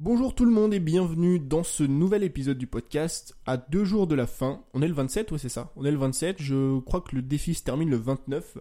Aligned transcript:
Bonjour 0.00 0.32
tout 0.32 0.44
le 0.44 0.52
monde 0.52 0.72
et 0.72 0.78
bienvenue 0.78 1.40
dans 1.40 1.64
ce 1.64 1.82
nouvel 1.82 2.22
épisode 2.22 2.56
du 2.56 2.68
podcast 2.68 3.34
à 3.46 3.56
deux 3.56 3.84
jours 3.84 4.06
de 4.06 4.14
la 4.14 4.28
fin. 4.28 4.62
On 4.72 4.80
est 4.80 4.86
le 4.86 4.94
27, 4.94 5.32
ouais 5.32 5.38
c'est 5.38 5.48
ça. 5.48 5.72
On 5.74 5.84
est 5.84 5.90
le 5.90 5.98
27, 5.98 6.40
je 6.40 6.78
crois 6.78 7.00
que 7.00 7.16
le 7.16 7.22
défi 7.22 7.52
se 7.52 7.64
termine 7.64 7.90
le 7.90 7.96
29. 7.96 8.58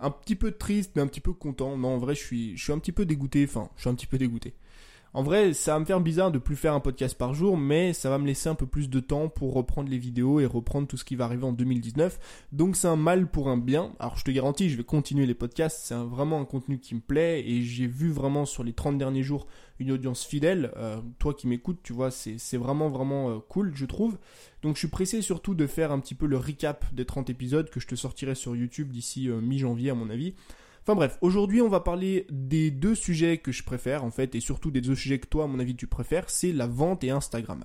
Un 0.00 0.10
petit 0.10 0.34
peu 0.34 0.50
triste 0.50 0.90
mais 0.96 1.02
un 1.02 1.06
petit 1.06 1.20
peu 1.20 1.32
content. 1.32 1.76
Non 1.76 1.90
en 1.90 1.98
vrai 1.98 2.16
je 2.16 2.24
suis, 2.24 2.56
je 2.56 2.64
suis 2.64 2.72
un 2.72 2.80
petit 2.80 2.90
peu 2.90 3.04
dégoûté, 3.04 3.44
enfin 3.48 3.70
je 3.76 3.82
suis 3.82 3.88
un 3.88 3.94
petit 3.94 4.08
peu 4.08 4.18
dégoûté. 4.18 4.52
En 5.12 5.24
vrai, 5.24 5.54
ça 5.54 5.74
va 5.74 5.80
me 5.80 5.84
faire 5.84 6.00
bizarre 6.00 6.30
de 6.30 6.38
plus 6.38 6.54
faire 6.54 6.72
un 6.72 6.78
podcast 6.78 7.18
par 7.18 7.34
jour, 7.34 7.56
mais 7.56 7.92
ça 7.92 8.10
va 8.10 8.18
me 8.18 8.26
laisser 8.26 8.48
un 8.48 8.54
peu 8.54 8.66
plus 8.66 8.88
de 8.88 9.00
temps 9.00 9.28
pour 9.28 9.54
reprendre 9.54 9.90
les 9.90 9.98
vidéos 9.98 10.38
et 10.38 10.46
reprendre 10.46 10.86
tout 10.86 10.96
ce 10.96 11.04
qui 11.04 11.16
va 11.16 11.24
arriver 11.24 11.44
en 11.44 11.52
2019. 11.52 12.46
Donc 12.52 12.76
c'est 12.76 12.86
un 12.86 12.94
mal 12.94 13.26
pour 13.28 13.48
un 13.48 13.56
bien. 13.56 13.92
Alors 13.98 14.16
je 14.16 14.24
te 14.24 14.30
garantis, 14.30 14.70
je 14.70 14.76
vais 14.76 14.84
continuer 14.84 15.26
les 15.26 15.34
podcasts, 15.34 15.80
c'est 15.82 15.96
vraiment 15.96 16.40
un 16.40 16.44
contenu 16.44 16.78
qui 16.78 16.94
me 16.94 17.00
plaît 17.00 17.44
et 17.44 17.62
j'ai 17.62 17.88
vu 17.88 18.12
vraiment 18.12 18.44
sur 18.44 18.62
les 18.62 18.72
30 18.72 18.98
derniers 18.98 19.24
jours 19.24 19.48
une 19.80 19.90
audience 19.90 20.24
fidèle. 20.24 20.70
Euh, 20.76 21.00
toi 21.18 21.34
qui 21.34 21.48
m'écoutes, 21.48 21.80
tu 21.82 21.92
vois, 21.92 22.12
c'est 22.12 22.56
vraiment 22.56 22.88
vraiment 22.88 23.30
euh, 23.30 23.38
cool, 23.48 23.72
je 23.74 23.86
trouve. 23.86 24.16
Donc 24.62 24.76
je 24.76 24.80
suis 24.80 24.88
pressé 24.88 25.22
surtout 25.22 25.56
de 25.56 25.66
faire 25.66 25.90
un 25.90 25.98
petit 25.98 26.14
peu 26.14 26.26
le 26.26 26.36
recap 26.36 26.84
des 26.94 27.04
30 27.04 27.30
épisodes 27.30 27.68
que 27.68 27.80
je 27.80 27.88
te 27.88 27.96
sortirai 27.96 28.36
sur 28.36 28.54
YouTube 28.54 28.92
d'ici 28.92 29.28
euh, 29.28 29.40
mi-janvier 29.40 29.90
à 29.90 29.94
mon 29.94 30.08
avis. 30.08 30.34
Enfin 30.90 30.96
bref, 30.96 31.18
aujourd'hui 31.20 31.62
on 31.62 31.68
va 31.68 31.78
parler 31.78 32.26
des 32.30 32.72
deux 32.72 32.96
sujets 32.96 33.38
que 33.38 33.52
je 33.52 33.62
préfère 33.62 34.02
en 34.02 34.10
fait, 34.10 34.34
et 34.34 34.40
surtout 34.40 34.72
des 34.72 34.80
deux 34.80 34.96
sujets 34.96 35.20
que 35.20 35.28
toi 35.28 35.44
à 35.44 35.46
mon 35.46 35.60
avis 35.60 35.76
tu 35.76 35.86
préfères, 35.86 36.28
c'est 36.28 36.50
la 36.50 36.66
vente 36.66 37.04
et 37.04 37.10
Instagram. 37.10 37.62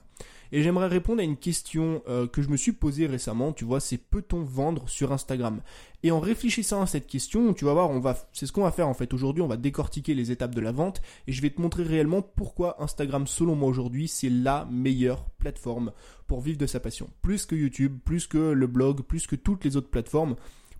Et 0.51 0.61
j'aimerais 0.61 0.85
répondre 0.85 1.21
à 1.21 1.23
une 1.23 1.35
question 1.35 2.03
euh, 2.07 2.27
que 2.27 2.43
je 2.43 2.49
me 2.49 2.55
suis 2.55 2.73
posée 2.73 3.07
récemment, 3.07 3.51
tu 3.51 3.65
vois, 3.65 3.79
c'est 3.79 3.97
peut-on 3.97 4.43
vendre 4.43 4.87
sur 4.87 5.11
Instagram? 5.11 5.61
Et 6.03 6.11
en 6.11 6.19
réfléchissant 6.19 6.83
à 6.83 6.85
cette 6.85 7.07
question, 7.07 7.55
tu 7.55 7.65
vas 7.65 7.73
voir, 7.73 7.89
on 7.89 7.99
va, 7.99 8.15
c'est 8.31 8.45
ce 8.45 8.51
qu'on 8.51 8.61
va 8.61 8.69
faire 8.69 8.87
en 8.87 8.93
fait 8.93 9.11
aujourd'hui, 9.11 9.41
on 9.41 9.47
va 9.47 9.57
décortiquer 9.57 10.13
les 10.13 10.29
étapes 10.29 10.53
de 10.53 10.61
la 10.61 10.71
vente, 10.71 11.01
et 11.25 11.31
je 11.31 11.41
vais 11.41 11.49
te 11.49 11.59
montrer 11.59 11.81
réellement 11.81 12.21
pourquoi 12.21 12.79
Instagram, 12.83 13.25
selon 13.25 13.55
moi 13.55 13.69
aujourd'hui, 13.69 14.07
c'est 14.07 14.29
la 14.29 14.67
meilleure 14.69 15.25
plateforme 15.39 15.93
pour 16.27 16.41
vivre 16.41 16.59
de 16.59 16.67
sa 16.67 16.79
passion. 16.79 17.09
Plus 17.23 17.47
que 17.47 17.55
YouTube, 17.55 17.97
plus 18.05 18.27
que 18.27 18.37
le 18.37 18.67
blog, 18.67 19.01
plus 19.01 19.25
que 19.25 19.35
toutes 19.35 19.65
les 19.65 19.77
autres 19.77 19.89
plateformes 19.89 20.35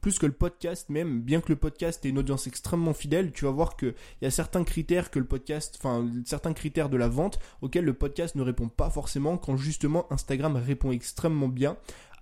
plus 0.06 0.20
que 0.20 0.28
le 0.28 0.34
podcast 0.34 0.90
même, 0.90 1.22
bien 1.22 1.42
que 1.42 1.50
le 1.50 1.56
podcast 1.56 2.06
ait 2.06 2.10
une 2.10 2.20
audience 2.20 2.46
extrêmement 2.46 2.94
fidèle, 2.94 3.32
tu 3.32 3.46
vas 3.46 3.50
voir 3.50 3.76
qu'il 3.76 3.96
y 4.22 4.28
a 4.28 4.30
certains 4.30 4.64
critères 4.64 5.10
que 5.10 5.18
le 5.18 5.26
podcast, 5.26 5.80
enfin 5.80 6.08
certains 6.26 6.54
critères 6.54 6.90
de 6.90 6.98
la 6.98 7.08
vente 7.08 7.40
auxquels 7.64 7.86
le 7.86 7.96
podcast 7.96 8.36
ne 8.36 8.44
répond 8.44 8.70
pas 8.70 8.92
forcément 8.92 9.40
quand 9.40 9.58
justement 9.58 10.06
Instagram 10.14 10.58
répond 10.58 10.92
extrêmement 10.92 11.48
bien 11.48 11.76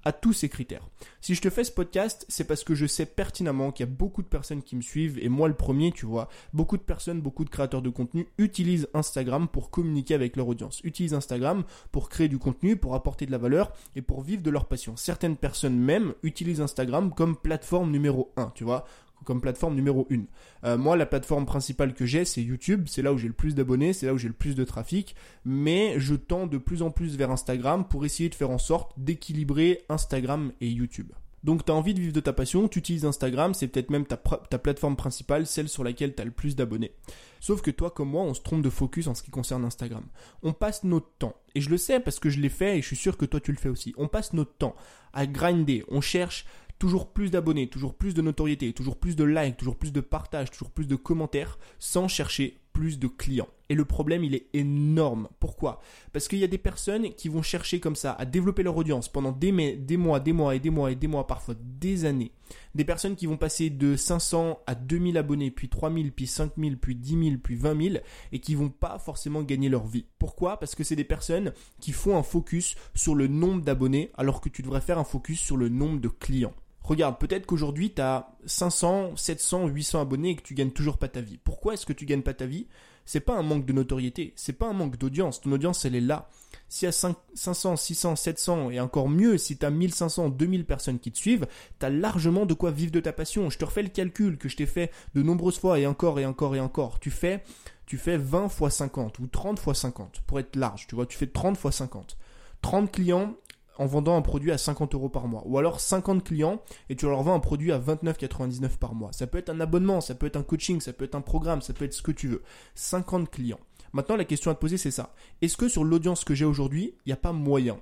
à 0.05 0.11
tous 0.11 0.33
ces 0.33 0.49
critères. 0.49 0.87
Si 1.21 1.35
je 1.35 1.41
te 1.41 1.49
fais 1.49 1.63
ce 1.63 1.71
podcast, 1.71 2.25
c'est 2.29 2.43
parce 2.43 2.63
que 2.63 2.75
je 2.75 2.85
sais 2.85 3.05
pertinemment 3.05 3.71
qu'il 3.71 3.85
y 3.85 3.89
a 3.89 3.91
beaucoup 3.91 4.21
de 4.21 4.27
personnes 4.27 4.61
qui 4.61 4.75
me 4.75 4.81
suivent, 4.81 5.19
et 5.19 5.29
moi 5.29 5.47
le 5.47 5.53
premier, 5.53 5.91
tu 5.91 6.05
vois, 6.05 6.29
beaucoup 6.53 6.77
de 6.77 6.81
personnes, 6.81 7.21
beaucoup 7.21 7.45
de 7.45 7.49
créateurs 7.49 7.81
de 7.81 7.89
contenu 7.89 8.27
utilisent 8.37 8.87
Instagram 8.93 9.47
pour 9.47 9.69
communiquer 9.69 10.13
avec 10.13 10.35
leur 10.35 10.47
audience, 10.47 10.81
utilisent 10.83 11.13
Instagram 11.13 11.63
pour 11.91 12.09
créer 12.09 12.27
du 12.27 12.39
contenu, 12.39 12.75
pour 12.75 12.95
apporter 12.95 13.25
de 13.25 13.31
la 13.31 13.37
valeur 13.37 13.71
et 13.95 14.01
pour 14.01 14.21
vivre 14.21 14.43
de 14.43 14.49
leur 14.49 14.65
passion. 14.65 14.95
Certaines 14.95 15.37
personnes 15.37 15.77
même 15.77 16.13
utilisent 16.23 16.61
Instagram 16.61 17.13
comme 17.13 17.35
plateforme 17.35 17.91
numéro 17.91 18.31
1, 18.37 18.51
tu 18.55 18.63
vois 18.63 18.85
comme 19.23 19.41
plateforme 19.41 19.75
numéro 19.75 20.07
1. 20.11 20.23
Euh, 20.65 20.77
moi, 20.77 20.95
la 20.95 21.05
plateforme 21.05 21.45
principale 21.45 21.93
que 21.93 22.05
j'ai, 22.05 22.25
c'est 22.25 22.41
YouTube. 22.41 22.85
C'est 22.87 23.01
là 23.01 23.13
où 23.13 23.17
j'ai 23.17 23.27
le 23.27 23.33
plus 23.33 23.55
d'abonnés, 23.55 23.93
c'est 23.93 24.05
là 24.05 24.13
où 24.13 24.17
j'ai 24.17 24.27
le 24.27 24.33
plus 24.33 24.55
de 24.55 24.63
trafic. 24.63 25.15
Mais 25.45 25.99
je 25.99 26.15
tends 26.15 26.47
de 26.47 26.57
plus 26.57 26.81
en 26.81 26.91
plus 26.91 27.17
vers 27.17 27.31
Instagram 27.31 27.87
pour 27.87 28.05
essayer 28.05 28.29
de 28.29 28.35
faire 28.35 28.51
en 28.51 28.57
sorte 28.57 28.93
d'équilibrer 28.97 29.83
Instagram 29.89 30.51
et 30.61 30.69
YouTube. 30.69 31.11
Donc 31.43 31.65
tu 31.65 31.71
as 31.71 31.75
envie 31.75 31.93
de 31.93 31.99
vivre 31.99 32.13
de 32.13 32.19
ta 32.21 32.31
passion, 32.31 32.69
tu 32.69 32.79
utilises 32.79 33.05
Instagram, 33.05 33.53
c'est 33.53 33.67
peut-être 33.67 33.89
même 33.89 34.05
ta, 34.05 34.15
ta, 34.17 34.57
plateforme 34.57 34.95
principale, 34.95 35.45
celle 35.45 35.67
sur 35.67 35.83
laquelle 35.83 36.15
tu 36.15 36.21
as 36.21 36.25
le 36.25 36.31
plus 36.31 36.55
d'abonnés. 36.55 36.93
Sauf 37.41 37.61
que 37.61 37.71
toi 37.71 37.91
comme 37.91 38.09
moi, 38.09 38.23
on 38.23 38.33
se 38.33 38.41
trompe 38.41 38.61
de 38.61 38.69
focus 38.69 39.07
en 39.07 39.13
ce 39.13 39.23
qui 39.23 39.31
concerne 39.31 39.65
Instagram. 39.65 40.05
On 40.41 40.53
passe 40.53 40.85
notre 40.85 41.09
temps, 41.19 41.35
et 41.53 41.59
je 41.59 41.69
le 41.69 41.77
sais 41.77 41.99
parce 41.99 42.19
que 42.19 42.29
je 42.29 42.39
l'ai 42.39 42.49
fait 42.49 42.77
et 42.77 42.81
je 42.81 42.87
suis 42.87 42.95
sûr 42.95 43.17
que 43.17 43.25
toi 43.25 43.41
tu 43.41 43.51
le 43.51 43.57
fais 43.57 43.69
aussi, 43.69 43.93
on 43.97 44.07
passe 44.07 44.31
notre 44.31 44.53
temps 44.53 44.75
à 45.11 45.27
grinder, 45.27 45.83
on 45.89 45.99
cherche 45.99 46.45
toujours 46.79 47.13
plus 47.13 47.31
d'abonnés, 47.31 47.67
toujours 47.67 47.95
plus 47.95 48.13
de 48.13 48.21
notoriété, 48.21 48.73
toujours 48.73 48.97
plus 48.97 49.15
de 49.15 49.23
likes, 49.23 49.57
toujours 49.57 49.77
plus 49.77 49.93
de 49.93 50.01
partages, 50.01 50.51
toujours 50.51 50.71
plus 50.71 50.87
de 50.87 50.95
commentaires, 50.95 51.57
sans 51.79 52.07
chercher 52.07 52.59
plus 52.73 52.99
de 52.99 53.07
clients. 53.07 53.47
Et 53.69 53.75
le 53.75 53.85
problème, 53.85 54.23
il 54.23 54.35
est 54.35 54.47
énorme. 54.53 55.29
Pourquoi? 55.39 55.79
Parce 56.11 56.27
qu'il 56.27 56.39
y 56.39 56.43
a 56.43 56.47
des 56.47 56.57
personnes 56.57 57.13
qui 57.13 57.29
vont 57.29 57.41
chercher 57.41 57.79
comme 57.79 57.95
ça 57.95 58.11
à 58.13 58.25
développer 58.25 58.63
leur 58.63 58.75
audience 58.75 59.07
pendant 59.07 59.31
des, 59.31 59.77
des 59.77 59.97
mois, 59.97 60.19
des 60.19 60.33
mois 60.33 60.55
et 60.55 60.59
des 60.59 60.69
mois 60.69 60.91
et 60.91 60.95
des 60.95 61.07
mois, 61.07 61.25
parfois 61.25 61.55
des 61.59 62.05
années. 62.05 62.31
Des 62.75 62.83
personnes 62.83 63.15
qui 63.15 63.25
vont 63.25 63.37
passer 63.37 63.69
de 63.69 63.95
500 63.95 64.59
à 64.67 64.75
2000 64.75 65.17
abonnés, 65.17 65.49
puis 65.49 65.69
3000, 65.69 66.11
puis 66.11 66.27
5000, 66.27 66.77
puis 66.77 66.95
10 66.95 67.23
000, 67.23 67.37
puis 67.41 67.55
20 67.55 67.81
000, 67.81 67.95
et 68.31 68.39
qui 68.39 68.55
vont 68.55 68.69
pas 68.69 68.99
forcément 68.99 69.43
gagner 69.43 69.69
leur 69.69 69.87
vie. 69.87 70.05
Pourquoi? 70.19 70.59
Parce 70.59 70.75
que 70.75 70.83
c'est 70.83 70.95
des 70.95 71.03
personnes 71.03 71.53
qui 71.79 71.93
font 71.93 72.17
un 72.17 72.23
focus 72.23 72.75
sur 72.93 73.15
le 73.15 73.27
nombre 73.27 73.61
d'abonnés, 73.61 74.11
alors 74.17 74.41
que 74.41 74.49
tu 74.49 74.61
devrais 74.61 74.81
faire 74.81 74.99
un 74.99 75.03
focus 75.03 75.39
sur 75.39 75.57
le 75.57 75.69
nombre 75.69 76.01
de 76.01 76.09
clients. 76.09 76.53
Regarde, 76.83 77.17
peut-être 77.17 77.45
qu'aujourd'hui 77.45 77.93
tu 77.93 78.01
as 78.01 78.35
500, 78.45 79.15
700, 79.15 79.67
800 79.67 80.01
abonnés 80.01 80.31
et 80.31 80.35
que 80.35 80.41
tu 80.41 80.53
gagnes 80.53 80.71
toujours 80.71 80.97
pas 80.97 81.07
ta 81.07 81.21
vie. 81.21 81.39
Pourquoi 81.43 81.73
est-ce 81.73 81.85
que 81.85 81.93
tu 81.93 82.05
gagnes 82.05 82.21
pas 82.21 82.33
ta 82.33 82.45
vie? 82.45 82.67
C'est 83.05 83.19
pas 83.19 83.35
un 83.35 83.41
manque 83.41 83.65
de 83.65 83.73
notoriété, 83.73 84.33
c'est 84.35 84.53
pas 84.53 84.67
un 84.67 84.73
manque 84.73 84.97
d'audience. 84.97 85.41
Ton 85.41 85.51
audience, 85.51 85.83
elle 85.83 85.95
est 85.95 86.01
là. 86.01 86.29
Si 86.69 86.85
a 86.87 86.91
500, 86.91 87.75
600, 87.75 88.15
700 88.15 88.71
et 88.71 88.79
encore 88.79 89.09
mieux, 89.09 89.37
si 89.37 89.57
tu 89.57 89.65
as 89.65 89.69
1500, 89.69 90.29
2000 90.29 90.65
personnes 90.65 90.99
qui 90.99 91.11
te 91.11 91.17
suivent, 91.17 91.47
tu 91.79 91.85
as 91.85 91.89
largement 91.89 92.45
de 92.45 92.53
quoi 92.53 92.71
vivre 92.71 92.91
de 92.91 92.99
ta 92.99 93.11
passion. 93.11 93.49
Je 93.49 93.57
te 93.57 93.65
refais 93.65 93.83
le 93.83 93.89
calcul 93.89 94.37
que 94.37 94.47
je 94.47 94.55
t'ai 94.55 94.65
fait 94.65 94.91
de 95.15 95.21
nombreuses 95.21 95.59
fois 95.59 95.79
et 95.79 95.85
encore 95.85 96.19
et 96.19 96.25
encore 96.25 96.55
et 96.55 96.59
encore. 96.59 96.99
Tu 96.99 97.11
fais 97.11 97.43
tu 97.85 97.97
fais 97.97 98.17
20 98.17 98.49
fois 98.49 98.69
50 98.69 99.19
ou 99.19 99.27
30 99.27 99.59
fois 99.59 99.75
50 99.75 100.21
pour 100.25 100.39
être 100.39 100.55
large, 100.55 100.87
tu 100.87 100.95
vois, 100.95 101.05
tu 101.05 101.17
fais 101.17 101.27
30 101.27 101.57
fois 101.57 101.71
50. 101.71 102.17
30 102.61 102.91
clients 102.91 103.35
en 103.77 103.85
vendant 103.85 104.15
un 104.15 104.21
produit 104.21 104.51
à 104.51 104.57
50 104.57 104.93
euros 104.95 105.09
par 105.09 105.27
mois. 105.27 105.43
Ou 105.45 105.57
alors 105.57 105.79
50 105.79 106.23
clients 106.23 106.61
et 106.89 106.95
tu 106.95 107.05
leur 107.05 107.21
vends 107.23 107.35
un 107.35 107.39
produit 107.39 107.71
à 107.71 107.79
29,99 107.79 108.77
par 108.77 108.95
mois. 108.95 109.11
Ça 109.13 109.27
peut 109.27 109.37
être 109.37 109.49
un 109.49 109.59
abonnement, 109.59 110.01
ça 110.01 110.15
peut 110.15 110.25
être 110.25 110.35
un 110.37 110.43
coaching, 110.43 110.79
ça 110.79 110.93
peut 110.93 111.05
être 111.05 111.15
un 111.15 111.21
programme, 111.21 111.61
ça 111.61 111.73
peut 111.73 111.85
être 111.85 111.93
ce 111.93 112.01
que 112.01 112.11
tu 112.11 112.27
veux. 112.27 112.43
50 112.75 113.29
clients. 113.29 113.59
Maintenant, 113.93 114.15
la 114.15 114.25
question 114.25 114.49
à 114.49 114.55
te 114.55 114.59
poser, 114.59 114.77
c'est 114.77 114.91
ça. 114.91 115.13
Est-ce 115.41 115.57
que 115.57 115.67
sur 115.67 115.83
l'audience 115.83 116.23
que 116.23 116.33
j'ai 116.33 116.45
aujourd'hui, 116.45 116.95
il 117.05 117.09
n'y 117.09 117.13
a 117.13 117.17
pas 117.17 117.31
moyen? 117.31 117.77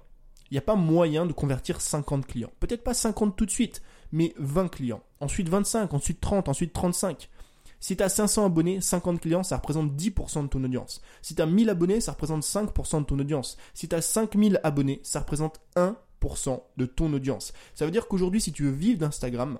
Il 0.50 0.56
n'y 0.56 0.58
a 0.58 0.64
pas 0.64 0.76
moyen 0.76 1.26
de 1.26 1.32
convertir 1.32 1.80
50 1.80 2.28
clients. 2.28 2.52
Peut-être 2.60 2.84
pas 2.84 2.94
50 2.94 3.38
tout 3.38 3.46
de 3.46 3.52
suite, 3.52 3.82
mais 4.12 4.34
20 4.38 4.68
clients. 4.68 5.02
Ensuite 5.22 5.48
25, 5.48 5.94
ensuite 5.94 6.20
30, 6.20 6.50
ensuite 6.50 6.74
35. 6.74 7.30
Si 7.82 7.98
tu 7.98 8.04
as 8.04 8.10
500 8.10 8.46
abonnés, 8.46 8.80
50 8.80 9.20
clients, 9.20 9.44
ça 9.44 9.58
représente 9.58 9.92
10% 9.94 10.44
de 10.44 10.48
ton 10.48 10.64
audience. 10.64 11.02
Si 11.24 11.34
tu 11.36 11.42
as 11.42 11.48
1000 11.48 11.70
abonnés, 11.70 12.00
ça 12.00 12.12
représente 12.12 12.44
5% 12.44 13.02
de 13.02 13.06
ton 13.06 13.20
audience. 13.20 13.58
Si 13.74 13.90
tu 13.90 13.96
as 13.96 14.02
5000 14.02 14.62
abonnés, 14.64 15.02
ça 15.04 15.20
représente 15.20 15.60
1% 15.76 16.62
de 16.78 16.86
ton 16.86 17.12
audience. 17.12 17.54
Ça 17.74 17.86
veut 17.86 17.92
dire 17.92 18.08
qu'aujourd'hui, 18.08 18.40
si 18.40 18.54
tu 18.54 18.64
veux 18.64 18.72
vivre 18.72 19.00
d'Instagram, 19.00 19.58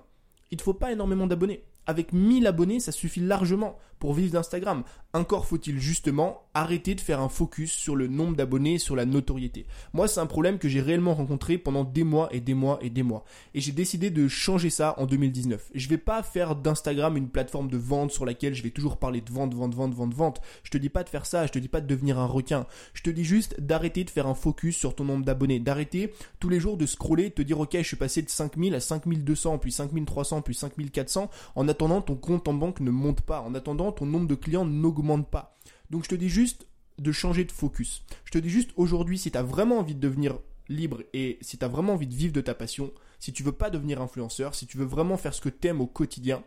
il 0.52 0.56
ne 0.56 0.62
faut 0.62 0.72
pas 0.72 0.92
énormément 0.92 1.26
d'abonnés. 1.26 1.64
Avec 1.84 2.12
1000 2.12 2.46
abonnés, 2.46 2.78
ça 2.78 2.92
suffit 2.92 3.20
largement 3.20 3.76
pour 4.02 4.14
vivre 4.14 4.32
d'Instagram. 4.32 4.82
Encore 5.12 5.46
faut-il 5.46 5.78
justement 5.78 6.48
arrêter 6.54 6.96
de 6.96 7.00
faire 7.00 7.20
un 7.20 7.28
focus 7.28 7.70
sur 7.70 7.94
le 7.94 8.08
nombre 8.08 8.34
d'abonnés, 8.34 8.78
sur 8.78 8.96
la 8.96 9.04
notoriété. 9.04 9.64
Moi, 9.92 10.08
c'est 10.08 10.18
un 10.18 10.26
problème 10.26 10.58
que 10.58 10.68
j'ai 10.68 10.80
réellement 10.80 11.14
rencontré 11.14 11.56
pendant 11.56 11.84
des 11.84 12.02
mois 12.02 12.28
et 12.32 12.40
des 12.40 12.54
mois 12.54 12.80
et 12.80 12.90
des 12.90 13.04
mois. 13.04 13.24
Et 13.54 13.60
j'ai 13.60 13.70
décidé 13.70 14.10
de 14.10 14.26
changer 14.26 14.70
ça 14.70 14.96
en 14.98 15.06
2019. 15.06 15.70
Je 15.72 15.88
vais 15.88 15.98
pas 15.98 16.24
faire 16.24 16.56
d'Instagram 16.56 17.16
une 17.16 17.28
plateforme 17.28 17.68
de 17.68 17.76
vente 17.76 18.10
sur 18.10 18.24
laquelle 18.24 18.54
je 18.54 18.64
vais 18.64 18.70
toujours 18.70 18.96
parler 18.96 19.20
de 19.20 19.30
vente, 19.30 19.54
vente, 19.54 19.72
vente, 19.72 19.94
vente, 19.94 20.14
vente. 20.14 20.40
Je 20.64 20.70
te 20.70 20.78
dis 20.78 20.88
pas 20.88 21.04
de 21.04 21.08
faire 21.08 21.24
ça, 21.24 21.46
je 21.46 21.52
te 21.52 21.60
dis 21.60 21.68
pas 21.68 21.80
de 21.80 21.86
devenir 21.86 22.18
un 22.18 22.26
requin. 22.26 22.66
Je 22.92 23.02
te 23.02 23.10
dis 23.10 23.24
juste 23.24 23.60
d'arrêter 23.60 24.02
de 24.02 24.10
faire 24.10 24.26
un 24.26 24.34
focus 24.34 24.76
sur 24.76 24.96
ton 24.96 25.04
nombre 25.04 25.24
d'abonnés, 25.24 25.60
d'arrêter 25.60 26.12
tous 26.40 26.48
les 26.48 26.58
jours 26.58 26.76
de 26.76 26.86
scroller, 26.86 27.28
de 27.28 27.34
te 27.34 27.42
dire 27.42 27.60
ok, 27.60 27.76
je 27.76 27.82
suis 27.82 27.96
passé 27.96 28.20
de 28.20 28.30
5000 28.30 28.74
à 28.74 28.80
5200, 28.80 29.58
puis 29.58 29.70
5300, 29.70 30.42
puis 30.42 30.56
5400 30.56 31.30
en 31.54 31.68
attendant 31.68 32.00
ton 32.00 32.16
compte 32.16 32.48
en 32.48 32.54
banque 32.54 32.80
ne 32.80 32.90
monte 32.90 33.20
pas, 33.20 33.42
en 33.42 33.54
attendant 33.54 33.91
ton 33.92 34.06
nombre 34.06 34.26
de 34.26 34.34
clients 34.34 34.64
n'augmente 34.64 35.30
pas. 35.30 35.58
Donc 35.90 36.04
je 36.04 36.08
te 36.08 36.14
dis 36.14 36.28
juste 36.28 36.66
de 36.98 37.12
changer 37.12 37.44
de 37.44 37.52
focus. 37.52 38.04
Je 38.24 38.30
te 38.32 38.38
dis 38.38 38.50
juste 38.50 38.70
aujourd'hui, 38.76 39.18
si 39.18 39.30
tu 39.30 39.38
as 39.38 39.42
vraiment 39.42 39.78
envie 39.78 39.94
de 39.94 40.00
devenir 40.00 40.38
libre 40.68 41.02
et 41.12 41.38
si 41.40 41.58
tu 41.58 41.64
as 41.64 41.68
vraiment 41.68 41.94
envie 41.94 42.06
de 42.06 42.14
vivre 42.14 42.32
de 42.32 42.40
ta 42.40 42.54
passion, 42.54 42.92
si 43.18 43.32
tu 43.32 43.42
veux 43.42 43.52
pas 43.52 43.70
devenir 43.70 44.00
influenceur, 44.00 44.54
si 44.54 44.66
tu 44.66 44.78
veux 44.78 44.84
vraiment 44.84 45.16
faire 45.16 45.34
ce 45.34 45.40
que 45.40 45.48
tu 45.48 45.68
aimes 45.68 45.80
au 45.80 45.86
quotidien, 45.86 46.42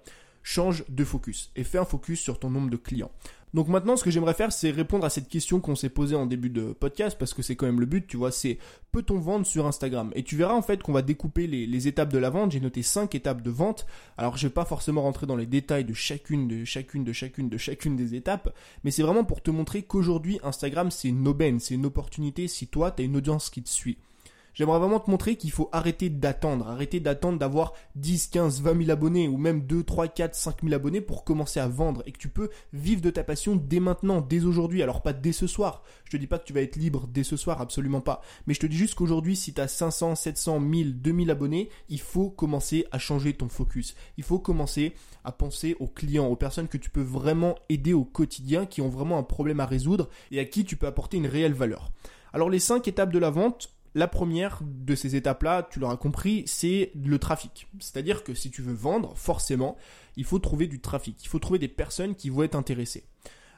change 0.45 0.85
de 0.89 1.03
focus 1.03 1.49
et 1.55 1.63
fais 1.63 1.79
un 1.79 1.85
focus 1.85 2.21
sur 2.21 2.39
ton 2.39 2.51
nombre 2.51 2.69
de 2.69 2.77
clients. 2.77 3.11
Donc 3.55 3.67
maintenant, 3.67 3.97
ce 3.97 4.03
que 4.03 4.11
j'aimerais 4.11 4.35
faire, 4.35 4.51
c'est 4.51 4.69
répondre 4.69 5.05
à 5.05 5.09
cette 5.09 5.27
question 5.27 5.59
qu'on 5.59 5.75
s'est 5.75 5.89
posée 5.89 6.15
en 6.15 6.27
début 6.27 6.49
de 6.49 6.73
podcast, 6.73 7.17
parce 7.17 7.33
que 7.33 7.41
c'est 7.41 7.55
quand 7.55 7.65
même 7.65 7.79
le 7.79 7.85
but, 7.87 8.05
tu 8.05 8.15
vois, 8.15 8.31
c'est 8.31 8.59
peut-on 8.91 9.17
vendre 9.17 9.45
sur 9.45 9.65
Instagram? 9.65 10.11
Et 10.13 10.23
tu 10.23 10.35
verras 10.35 10.53
en 10.53 10.61
fait 10.61 10.83
qu'on 10.83 10.91
va 10.91 11.01
découper 11.01 11.47
les, 11.47 11.87
étapes 11.87 12.11
de 12.11 12.19
la 12.19 12.29
vente. 12.29 12.51
J'ai 12.51 12.59
noté 12.59 12.83
5 12.83 13.15
étapes 13.15 13.41
de 13.41 13.49
vente. 13.49 13.87
Alors 14.17 14.37
je 14.37 14.45
vais 14.45 14.53
pas 14.53 14.65
forcément 14.65 15.01
rentrer 15.01 15.25
dans 15.25 15.35
les 15.35 15.47
détails 15.47 15.85
de 15.85 15.93
chacune, 15.93 16.47
de 16.47 16.63
chacune, 16.63 17.03
de 17.03 17.13
chacune, 17.13 17.49
de 17.49 17.57
chacune 17.57 17.95
des 17.95 18.13
étapes, 18.13 18.53
mais 18.83 18.91
c'est 18.91 19.03
vraiment 19.03 19.23
pour 19.23 19.41
te 19.41 19.49
montrer 19.49 19.81
qu'aujourd'hui, 19.81 20.39
Instagram, 20.43 20.91
c'est 20.91 21.07
une 21.07 21.27
aubaine, 21.27 21.59
c'est 21.59 21.73
une 21.73 21.87
opportunité 21.87 22.47
si 22.47 22.67
toi, 22.67 22.91
tu 22.91 23.01
as 23.01 23.05
une 23.05 23.15
audience 23.15 23.49
qui 23.49 23.63
te 23.63 23.69
suit. 23.69 23.97
J'aimerais 24.55 24.79
vraiment 24.79 25.01
te 25.01 25.11
montrer 25.11 25.35
qu'il 25.35 25.51
faut 25.51 25.67
arrêter 25.73 26.09
d'attendre, 26.09 26.69
arrêter 26.69 27.01
d'attendre 27.01 27.37
d'avoir 27.37 27.73
10, 27.95 28.27
15, 28.27 28.61
20 28.61 28.85
000 28.85 28.89
abonnés 28.89 29.27
ou 29.27 29.35
même 29.35 29.61
2, 29.61 29.83
3, 29.83 30.07
4, 30.07 30.33
5 30.33 30.63
000 30.63 30.73
abonnés 30.73 31.01
pour 31.01 31.25
commencer 31.25 31.59
à 31.59 31.67
vendre 31.67 32.01
et 32.05 32.13
que 32.13 32.17
tu 32.17 32.29
peux 32.29 32.49
vivre 32.71 33.01
de 33.01 33.09
ta 33.09 33.25
passion 33.25 33.57
dès 33.57 33.81
maintenant, 33.81 34.21
dès 34.21 34.45
aujourd'hui. 34.45 34.81
Alors 34.81 35.01
pas 35.01 35.11
dès 35.11 35.33
ce 35.33 35.45
soir. 35.45 35.83
Je 36.05 36.11
te 36.11 36.15
dis 36.15 36.25
pas 36.25 36.39
que 36.39 36.45
tu 36.45 36.53
vas 36.53 36.61
être 36.61 36.77
libre 36.77 37.05
dès 37.07 37.23
ce 37.23 37.35
soir, 37.35 37.59
absolument 37.59 37.99
pas. 37.99 38.21
Mais 38.47 38.53
je 38.53 38.61
te 38.61 38.65
dis 38.65 38.77
juste 38.77 38.95
qu'aujourd'hui, 38.95 39.35
si 39.35 39.53
tu 39.53 39.59
as 39.59 39.67
500, 39.67 40.15
700, 40.15 40.61
1000, 40.61 41.01
2000 41.01 41.31
abonnés, 41.31 41.69
il 41.89 41.99
faut 41.99 42.29
commencer 42.29 42.85
à 42.91 42.97
changer 42.97 43.33
ton 43.33 43.49
focus. 43.49 43.93
Il 44.17 44.23
faut 44.23 44.39
commencer 44.39 44.93
à 45.25 45.33
penser 45.33 45.75
aux 45.81 45.87
clients, 45.87 46.27
aux 46.27 46.37
personnes 46.37 46.69
que 46.69 46.77
tu 46.77 46.89
peux 46.89 47.01
vraiment 47.01 47.55
aider 47.67 47.91
au 47.91 48.05
quotidien, 48.05 48.65
qui 48.65 48.79
ont 48.79 48.89
vraiment 48.89 49.17
un 49.17 49.23
problème 49.23 49.59
à 49.59 49.65
résoudre 49.65 50.07
et 50.31 50.39
à 50.39 50.45
qui 50.45 50.63
tu 50.63 50.77
peux 50.77 50.87
apporter 50.87 51.17
une 51.17 51.27
réelle 51.27 51.53
valeur. 51.53 51.91
Alors 52.31 52.49
les 52.49 52.59
5 52.59 52.87
étapes 52.87 53.13
de 53.13 53.19
la 53.19 53.29
vente, 53.29 53.74
la 53.95 54.09
première 54.09 54.59
de 54.61 54.93
ces 54.93 55.15
étapes-là, 55.15 55.67
tu 55.71 55.79
l'auras 55.79 55.95
compris, 55.95 56.43
c'est 56.45 56.91
le 57.01 57.17
trafic. 57.17 57.67
C'est-à-dire 57.79 58.25
que 58.25 58.33
si 58.33 58.51
tu 58.51 58.61
veux 58.61 58.73
vendre, 58.73 59.13
forcément, 59.15 59.77
il 60.17 60.25
faut 60.25 60.37
trouver 60.37 60.67
du 60.67 60.81
trafic. 60.81 61.23
Il 61.23 61.29
faut 61.29 61.39
trouver 61.39 61.59
des 61.59 61.69
personnes 61.69 62.13
qui 62.13 62.29
vont 62.29 62.43
être 62.43 62.55
intéressées. 62.55 63.05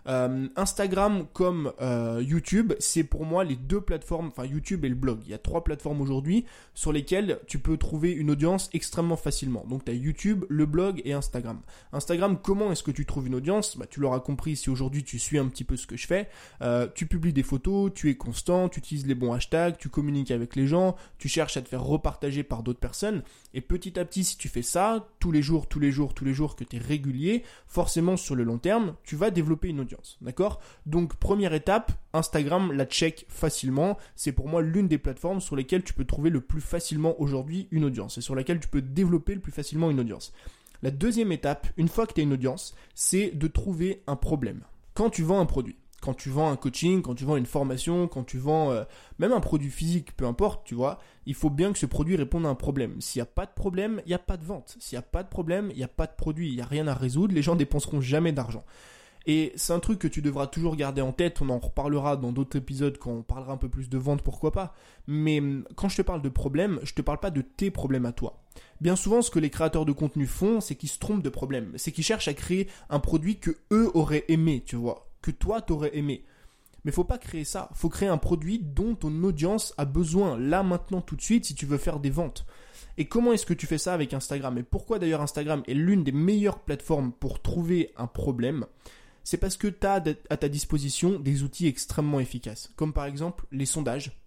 Euh, 0.07 0.47
Instagram 0.55 1.25
comme 1.33 1.73
euh, 1.81 2.23
YouTube, 2.25 2.73
c'est 2.79 3.03
pour 3.03 3.25
moi 3.25 3.43
les 3.43 3.55
deux 3.55 3.81
plateformes, 3.81 4.27
enfin 4.27 4.45
YouTube 4.45 4.85
et 4.85 4.89
le 4.89 4.95
blog. 4.95 5.19
Il 5.25 5.31
y 5.31 5.33
a 5.33 5.37
trois 5.37 5.63
plateformes 5.63 6.01
aujourd'hui 6.01 6.45
sur 6.73 6.93
lesquelles 6.93 7.39
tu 7.47 7.59
peux 7.59 7.77
trouver 7.77 8.11
une 8.11 8.31
audience 8.31 8.69
extrêmement 8.73 9.17
facilement. 9.17 9.65
Donc 9.67 9.83
tu 9.85 9.91
as 9.91 9.95
YouTube, 9.95 10.45
le 10.49 10.65
blog 10.65 11.01
et 11.03 11.13
Instagram. 11.13 11.59
Instagram, 11.91 12.37
comment 12.41 12.71
est-ce 12.71 12.83
que 12.83 12.91
tu 12.91 13.05
trouves 13.05 13.27
une 13.27 13.35
audience? 13.35 13.77
Bah, 13.77 13.85
Tu 13.89 13.99
l'auras 13.99 14.19
compris 14.19 14.55
si 14.55 14.69
aujourd'hui 14.69 15.03
tu 15.03 15.19
suis 15.19 15.37
un 15.37 15.47
petit 15.47 15.63
peu 15.63 15.75
ce 15.75 15.87
que 15.87 15.97
je 15.97 16.07
fais. 16.07 16.29
Euh, 16.61 16.87
tu 16.95 17.05
publies 17.05 17.33
des 17.33 17.43
photos, 17.43 17.91
tu 17.93 18.09
es 18.09 18.15
constant, 18.15 18.69
tu 18.69 18.79
utilises 18.79 19.05
les 19.05 19.15
bons 19.15 19.33
hashtags, 19.33 19.77
tu 19.77 19.89
communiques 19.89 20.31
avec 20.31 20.55
les 20.55 20.67
gens, 20.67 20.95
tu 21.17 21.27
cherches 21.27 21.57
à 21.57 21.61
te 21.61 21.67
faire 21.67 21.83
repartager 21.83 22.43
par 22.43 22.63
d'autres 22.63 22.79
personnes. 22.79 23.23
Et 23.53 23.61
petit 23.61 23.99
à 23.99 24.05
petit, 24.05 24.23
si 24.23 24.37
tu 24.37 24.47
fais 24.47 24.61
ça, 24.61 25.07
tous 25.19 25.31
les 25.31 25.41
jours, 25.41 25.67
tous 25.67 25.79
les 25.79 25.91
jours, 25.91 26.13
tous 26.13 26.25
les 26.25 26.33
jours, 26.33 26.55
que 26.55 26.63
tu 26.63 26.77
es 26.77 26.79
régulier, 26.79 27.43
forcément 27.67 28.15
sur 28.15 28.35
le 28.35 28.43
long 28.43 28.57
terme, 28.57 28.95
tu 29.03 29.15
vas 29.15 29.31
développer 29.31 29.67
une 29.67 29.81
audience. 29.81 29.96
D'accord? 30.21 30.59
Donc 30.85 31.15
première 31.15 31.53
étape, 31.53 31.91
Instagram 32.13 32.71
la 32.71 32.85
check 32.85 33.25
facilement. 33.29 33.97
C'est 34.15 34.31
pour 34.31 34.47
moi 34.47 34.61
l'une 34.61 34.87
des 34.87 34.97
plateformes 34.97 35.41
sur 35.41 35.55
lesquelles 35.55 35.83
tu 35.83 35.93
peux 35.93 36.05
trouver 36.05 36.29
le 36.29 36.41
plus 36.41 36.61
facilement 36.61 37.19
aujourd'hui 37.19 37.67
une 37.71 37.85
audience 37.85 38.17
et 38.17 38.21
sur 38.21 38.35
laquelle 38.35 38.59
tu 38.59 38.67
peux 38.67 38.81
développer 38.81 39.35
le 39.35 39.41
plus 39.41 39.51
facilement 39.51 39.89
une 39.89 39.99
audience. 39.99 40.33
La 40.83 40.91
deuxième 40.91 41.31
étape, 41.31 41.67
une 41.77 41.87
fois 41.87 42.05
que 42.05 42.13
tu 42.13 42.21
as 42.21 42.23
une 42.23 42.33
audience, 42.33 42.75
c'est 42.93 43.31
de 43.31 43.47
trouver 43.47 44.03
un 44.05 44.15
problème. 44.15 44.61
Quand 44.93 45.09
tu 45.09 45.23
vends 45.23 45.39
un 45.39 45.45
produit, 45.45 45.75
quand 46.01 46.13
tu 46.13 46.29
vends 46.29 46.51
un 46.51 46.55
coaching, 46.55 47.01
quand 47.01 47.15
tu 47.15 47.25
vends 47.25 47.37
une 47.37 47.45
formation, 47.45 48.07
quand 48.07 48.23
tu 48.23 48.37
vends 48.37 48.71
euh, 48.71 48.83
même 49.19 49.33
un 49.33 49.39
produit 49.39 49.71
physique, 49.71 50.15
peu 50.15 50.25
importe, 50.25 50.65
tu 50.65 50.75
vois, 50.75 50.99
il 51.25 51.33
faut 51.33 51.49
bien 51.49 51.73
que 51.73 51.79
ce 51.79 51.85
produit 51.85 52.15
réponde 52.15 52.45
à 52.45 52.49
un 52.49 52.55
problème. 52.55 53.01
S'il 53.01 53.19
n'y 53.19 53.23
a 53.23 53.31
pas 53.31 53.45
de 53.45 53.53
problème, 53.53 54.01
il 54.05 54.09
n'y 54.09 54.13
a 54.13 54.19
pas 54.19 54.37
de 54.37 54.45
vente. 54.45 54.77
S'il 54.79 54.95
n'y 54.97 54.99
a 54.99 55.07
pas 55.07 55.23
de 55.23 55.29
problème, 55.29 55.69
il 55.71 55.77
n'y 55.77 55.83
a 55.83 55.89
pas 55.89 56.07
de 56.07 56.15
produit, 56.15 56.49
il 56.49 56.55
n'y 56.55 56.61
a 56.61 56.65
rien 56.65 56.87
à 56.87 56.93
résoudre, 56.93 57.33
les 57.33 57.41
gens 57.41 57.55
dépenseront 57.55 58.01
jamais 58.01 58.31
d'argent. 58.31 58.63
Et 59.29 59.51
c'est 59.55 59.73
un 59.73 59.81
truc 59.81 59.99
que 59.99 60.07
tu 60.07 60.21
devras 60.21 60.47
toujours 60.47 60.77
garder 60.77 61.01
en 61.01 61.11
tête, 61.11 61.41
on 61.41 61.49
en 61.49 61.59
reparlera 61.59 62.15
dans 62.15 62.31
d'autres 62.31 62.57
épisodes 62.57 62.97
quand 62.97 63.11
on 63.11 63.23
parlera 63.23 63.51
un 63.51 63.57
peu 63.57 63.67
plus 63.67 63.89
de 63.89 63.97
vente, 63.97 64.21
pourquoi 64.21 64.53
pas. 64.53 64.73
Mais 65.05 65.39
hum, 65.39 65.65
quand 65.75 65.89
je 65.89 65.97
te 65.97 66.01
parle 66.01 66.21
de 66.21 66.29
problèmes, 66.29 66.79
je 66.83 66.93
te 66.93 67.01
parle 67.01 67.19
pas 67.19 67.29
de 67.29 67.41
tes 67.41 67.69
problèmes 67.69 68.05
à 68.05 68.13
toi. 68.13 68.41
Bien 68.79 68.95
souvent, 68.95 69.21
ce 69.21 69.29
que 69.29 69.39
les 69.39 69.49
créateurs 69.49 69.85
de 69.85 69.91
contenu 69.91 70.25
font, 70.25 70.61
c'est 70.61 70.75
qu'ils 70.75 70.87
se 70.87 70.97
trompent 70.97 71.21
de 71.21 71.29
problème. 71.29 71.73
C'est 71.75 71.91
qu'ils 71.91 72.05
cherchent 72.05 72.29
à 72.29 72.33
créer 72.33 72.69
un 72.89 72.99
produit 72.99 73.37
que 73.37 73.51
eux 73.71 73.91
auraient 73.95 74.23
aimé, 74.29 74.63
tu 74.65 74.77
vois, 74.77 75.09
que 75.21 75.31
toi 75.31 75.61
t'aurais 75.61 75.95
aimé. 75.97 76.23
Mais 76.85 76.93
faut 76.93 77.03
pas 77.03 77.17
créer 77.17 77.43
ça. 77.43 77.69
Faut 77.73 77.89
créer 77.89 78.07
un 78.07 78.17
produit 78.17 78.59
dont 78.59 78.95
ton 78.95 79.23
audience 79.25 79.73
a 79.77 79.83
besoin 79.83 80.39
là, 80.39 80.63
maintenant, 80.63 81.01
tout 81.01 81.17
de 81.17 81.21
suite, 81.21 81.43
si 81.43 81.53
tu 81.53 81.65
veux 81.65 81.77
faire 81.77 81.99
des 81.99 82.11
ventes. 82.11 82.45
Et 82.97 83.09
comment 83.09 83.33
est-ce 83.33 83.45
que 83.45 83.53
tu 83.53 83.67
fais 83.67 83.77
ça 83.77 83.93
avec 83.93 84.13
Instagram? 84.13 84.57
Et 84.57 84.63
pourquoi 84.63 84.97
d'ailleurs 84.97 85.21
Instagram 85.21 85.63
est 85.67 85.73
l'une 85.73 86.05
des 86.05 86.13
meilleures 86.13 86.59
plateformes 86.59 87.11
pour 87.11 87.41
trouver 87.41 87.91
un 87.97 88.07
problème? 88.07 88.65
C'est 89.29 89.35
parce 89.35 89.57
que 89.57 89.67
tu 89.67 89.85
as 89.85 90.01
à 90.29 90.37
ta 90.37 90.47
disposition 90.47 91.19
des 91.19 91.43
outils 91.43 91.67
extrêmement 91.67 92.21
efficaces, 92.21 92.71
comme 92.77 92.93
par 92.93 93.03
exemple 93.03 93.45
les 93.51 93.65
sondages 93.65 94.17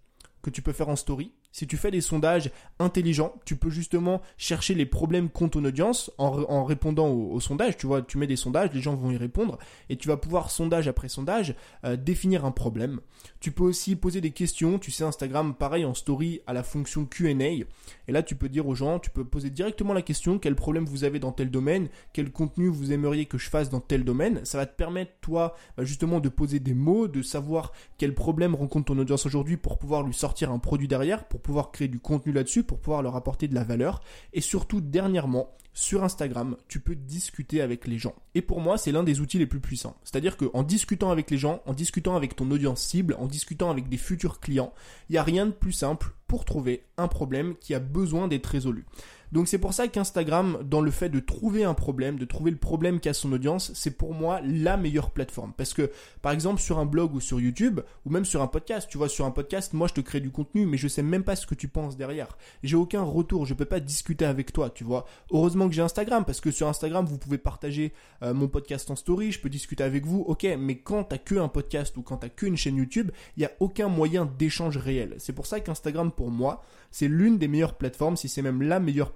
que 0.43 0.51
tu 0.51 0.61
peux 0.61 0.73
faire 0.73 0.89
en 0.89 0.95
story, 0.95 1.31
si 1.51 1.67
tu 1.67 1.77
fais 1.77 1.91
des 1.91 2.01
sondages 2.01 2.51
intelligents, 2.79 3.35
tu 3.45 3.55
peux 3.55 3.69
justement 3.69 4.21
chercher 4.37 4.73
les 4.73 4.85
problèmes 4.85 5.29
qu'ont 5.29 5.49
ton 5.49 5.63
audience 5.65 6.11
en, 6.17 6.63
répondant 6.63 7.09
aux, 7.09 7.39
sondages. 7.39 7.77
Tu 7.77 7.87
vois, 7.87 8.01
tu 8.01 8.17
mets 8.17 8.27
des 8.27 8.35
sondages, 8.35 8.69
les 8.73 8.81
gens 8.81 8.95
vont 8.95 9.11
y 9.11 9.17
répondre 9.17 9.57
et 9.89 9.97
tu 9.97 10.07
vas 10.07 10.17
pouvoir 10.17 10.51
sondage 10.51 10.87
après 10.87 11.09
sondage 11.09 11.55
euh, 11.83 11.95
définir 11.95 12.45
un 12.45 12.51
problème. 12.51 13.01
Tu 13.39 13.51
peux 13.51 13.63
aussi 13.63 13.95
poser 13.95 14.21
des 14.21 14.31
questions. 14.31 14.79
Tu 14.79 14.91
sais, 14.91 15.03
Instagram, 15.03 15.53
pareil 15.53 15.85
en 15.85 15.93
story 15.93 16.41
à 16.47 16.53
la 16.53 16.63
fonction 16.63 17.05
Q&A. 17.05 17.31
Et 17.43 17.65
là, 18.07 18.23
tu 18.23 18.35
peux 18.35 18.49
dire 18.49 18.67
aux 18.67 18.75
gens, 18.75 18.99
tu 18.99 19.09
peux 19.09 19.25
poser 19.25 19.49
directement 19.49 19.93
la 19.93 20.01
question 20.01 20.39
quel 20.39 20.55
problème 20.55 20.85
vous 20.85 21.03
avez 21.03 21.19
dans 21.19 21.31
tel 21.31 21.51
domaine, 21.51 21.89
quel 22.13 22.31
contenu 22.31 22.67
vous 22.67 22.91
aimeriez 22.91 23.25
que 23.25 23.37
je 23.37 23.49
fasse 23.49 23.69
dans 23.69 23.79
tel 23.79 24.03
domaine. 24.03 24.43
Ça 24.45 24.57
va 24.57 24.65
te 24.65 24.75
permettre 24.75 25.11
toi 25.21 25.55
bah, 25.77 25.83
justement 25.83 26.19
de 26.19 26.29
poser 26.29 26.59
des 26.59 26.73
mots, 26.73 27.07
de 27.07 27.21
savoir 27.21 27.71
quel 27.97 28.13
problème 28.13 28.55
rencontre 28.55 28.93
ton 28.93 28.99
audience 28.99 29.25
aujourd'hui 29.25 29.57
pour 29.57 29.77
pouvoir 29.77 30.03
lui 30.03 30.13
sortir 30.13 30.51
un 30.51 30.59
produit 30.59 30.87
derrière, 30.87 31.25
pouvoir 31.41 31.71
créer 31.71 31.87
du 31.87 31.99
contenu 31.99 32.31
là-dessus, 32.31 32.63
pour 32.63 32.79
pouvoir 32.79 33.01
leur 33.01 33.15
apporter 33.15 33.47
de 33.47 33.55
la 33.55 33.63
valeur. 33.63 34.01
Et 34.33 34.41
surtout, 34.41 34.81
dernièrement, 34.81 35.49
sur 35.73 36.03
Instagram, 36.03 36.57
tu 36.67 36.79
peux 36.79 36.95
discuter 36.95 37.61
avec 37.61 37.87
les 37.87 37.97
gens. 37.97 38.15
Et 38.35 38.41
pour 38.41 38.59
moi, 38.59 38.77
c'est 38.77 38.91
l'un 38.91 39.03
des 39.03 39.21
outils 39.21 39.39
les 39.39 39.45
plus 39.45 39.61
puissants. 39.61 39.95
C'est-à-dire 40.03 40.35
qu'en 40.37 40.63
discutant 40.63 41.11
avec 41.11 41.31
les 41.31 41.37
gens, 41.37 41.61
en 41.65 41.73
discutant 41.73 42.15
avec 42.15 42.35
ton 42.35 42.49
audience 42.51 42.81
cible, 42.81 43.15
en 43.17 43.27
discutant 43.27 43.69
avec 43.69 43.87
des 43.87 43.97
futurs 43.97 44.39
clients, 44.39 44.73
il 45.09 45.13
n'y 45.13 45.17
a 45.17 45.23
rien 45.23 45.45
de 45.45 45.51
plus 45.51 45.71
simple 45.71 46.13
pour 46.27 46.45
trouver 46.45 46.83
un 46.97 47.07
problème 47.07 47.55
qui 47.55 47.73
a 47.73 47.79
besoin 47.79 48.27
d'être 48.27 48.47
résolu. 48.47 48.85
Donc 49.31 49.47
c'est 49.47 49.57
pour 49.57 49.73
ça 49.73 49.87
qu'Instagram, 49.87 50.59
dans 50.63 50.81
le 50.81 50.91
fait 50.91 51.09
de 51.09 51.19
trouver 51.19 51.63
un 51.63 51.73
problème, 51.73 52.19
de 52.19 52.25
trouver 52.25 52.51
le 52.51 52.57
problème 52.57 52.99
qu'a 52.99 53.13
son 53.13 53.31
audience, 53.31 53.71
c'est 53.73 53.97
pour 53.97 54.13
moi 54.13 54.41
la 54.43 54.75
meilleure 54.75 55.11
plateforme. 55.11 55.53
Parce 55.55 55.73
que, 55.73 55.89
par 56.21 56.33
exemple, 56.33 56.61
sur 56.61 56.79
un 56.79 56.85
blog 56.85 57.15
ou 57.15 57.21
sur 57.21 57.39
YouTube, 57.39 57.79
ou 58.05 58.09
même 58.09 58.25
sur 58.25 58.41
un 58.41 58.47
podcast, 58.47 58.89
tu 58.89 58.97
vois, 58.97 59.07
sur 59.07 59.25
un 59.25 59.31
podcast, 59.31 59.73
moi 59.73 59.87
je 59.87 59.93
te 59.93 60.01
crée 60.01 60.19
du 60.19 60.31
contenu, 60.31 60.65
mais 60.65 60.77
je 60.77 60.87
sais 60.87 61.03
même 61.03 61.23
pas 61.23 61.35
ce 61.35 61.47
que 61.47 61.55
tu 61.55 61.67
penses 61.67 61.95
derrière. 61.95 62.37
J'ai 62.63 62.75
aucun 62.75 63.03
retour, 63.03 63.45
je 63.45 63.53
peux 63.53 63.65
pas 63.65 63.79
discuter 63.79 64.25
avec 64.25 64.51
toi, 64.51 64.69
tu 64.69 64.83
vois. 64.83 65.05
Heureusement 65.31 65.69
que 65.69 65.73
j'ai 65.73 65.81
Instagram, 65.81 66.25
parce 66.25 66.41
que 66.41 66.51
sur 66.51 66.67
Instagram, 66.67 67.05
vous 67.05 67.17
pouvez 67.17 67.37
partager 67.37 67.93
euh, 68.23 68.33
mon 68.33 68.47
podcast 68.47 68.91
en 68.91 68.95
story, 68.95 69.31
je 69.31 69.39
peux 69.39 69.49
discuter 69.49 69.83
avec 69.83 70.05
vous, 70.05 70.21
ok, 70.27 70.45
mais 70.59 70.79
quand 70.79 71.05
t'as 71.05 71.17
que 71.17 71.35
un 71.35 71.47
podcast 71.47 71.95
ou 71.95 72.01
quand 72.01 72.17
t'as 72.17 72.29
qu'une 72.29 72.57
chaîne 72.57 72.75
YouTube, 72.75 73.11
il 73.37 73.41
n'y 73.41 73.45
a 73.45 73.51
aucun 73.61 73.87
moyen 73.87 74.25
d'échange 74.25 74.77
réel. 74.77 75.15
C'est 75.19 75.33
pour 75.33 75.45
ça 75.45 75.61
qu'Instagram, 75.61 76.11
pour 76.11 76.31
moi, 76.31 76.63
c'est 76.91 77.07
l'une 77.07 77.37
des 77.37 77.47
meilleures 77.47 77.75
plateformes, 77.75 78.17
si 78.17 78.27
c'est 78.27 78.41
même 78.41 78.61
la 78.61 78.79
meilleure 78.79 79.13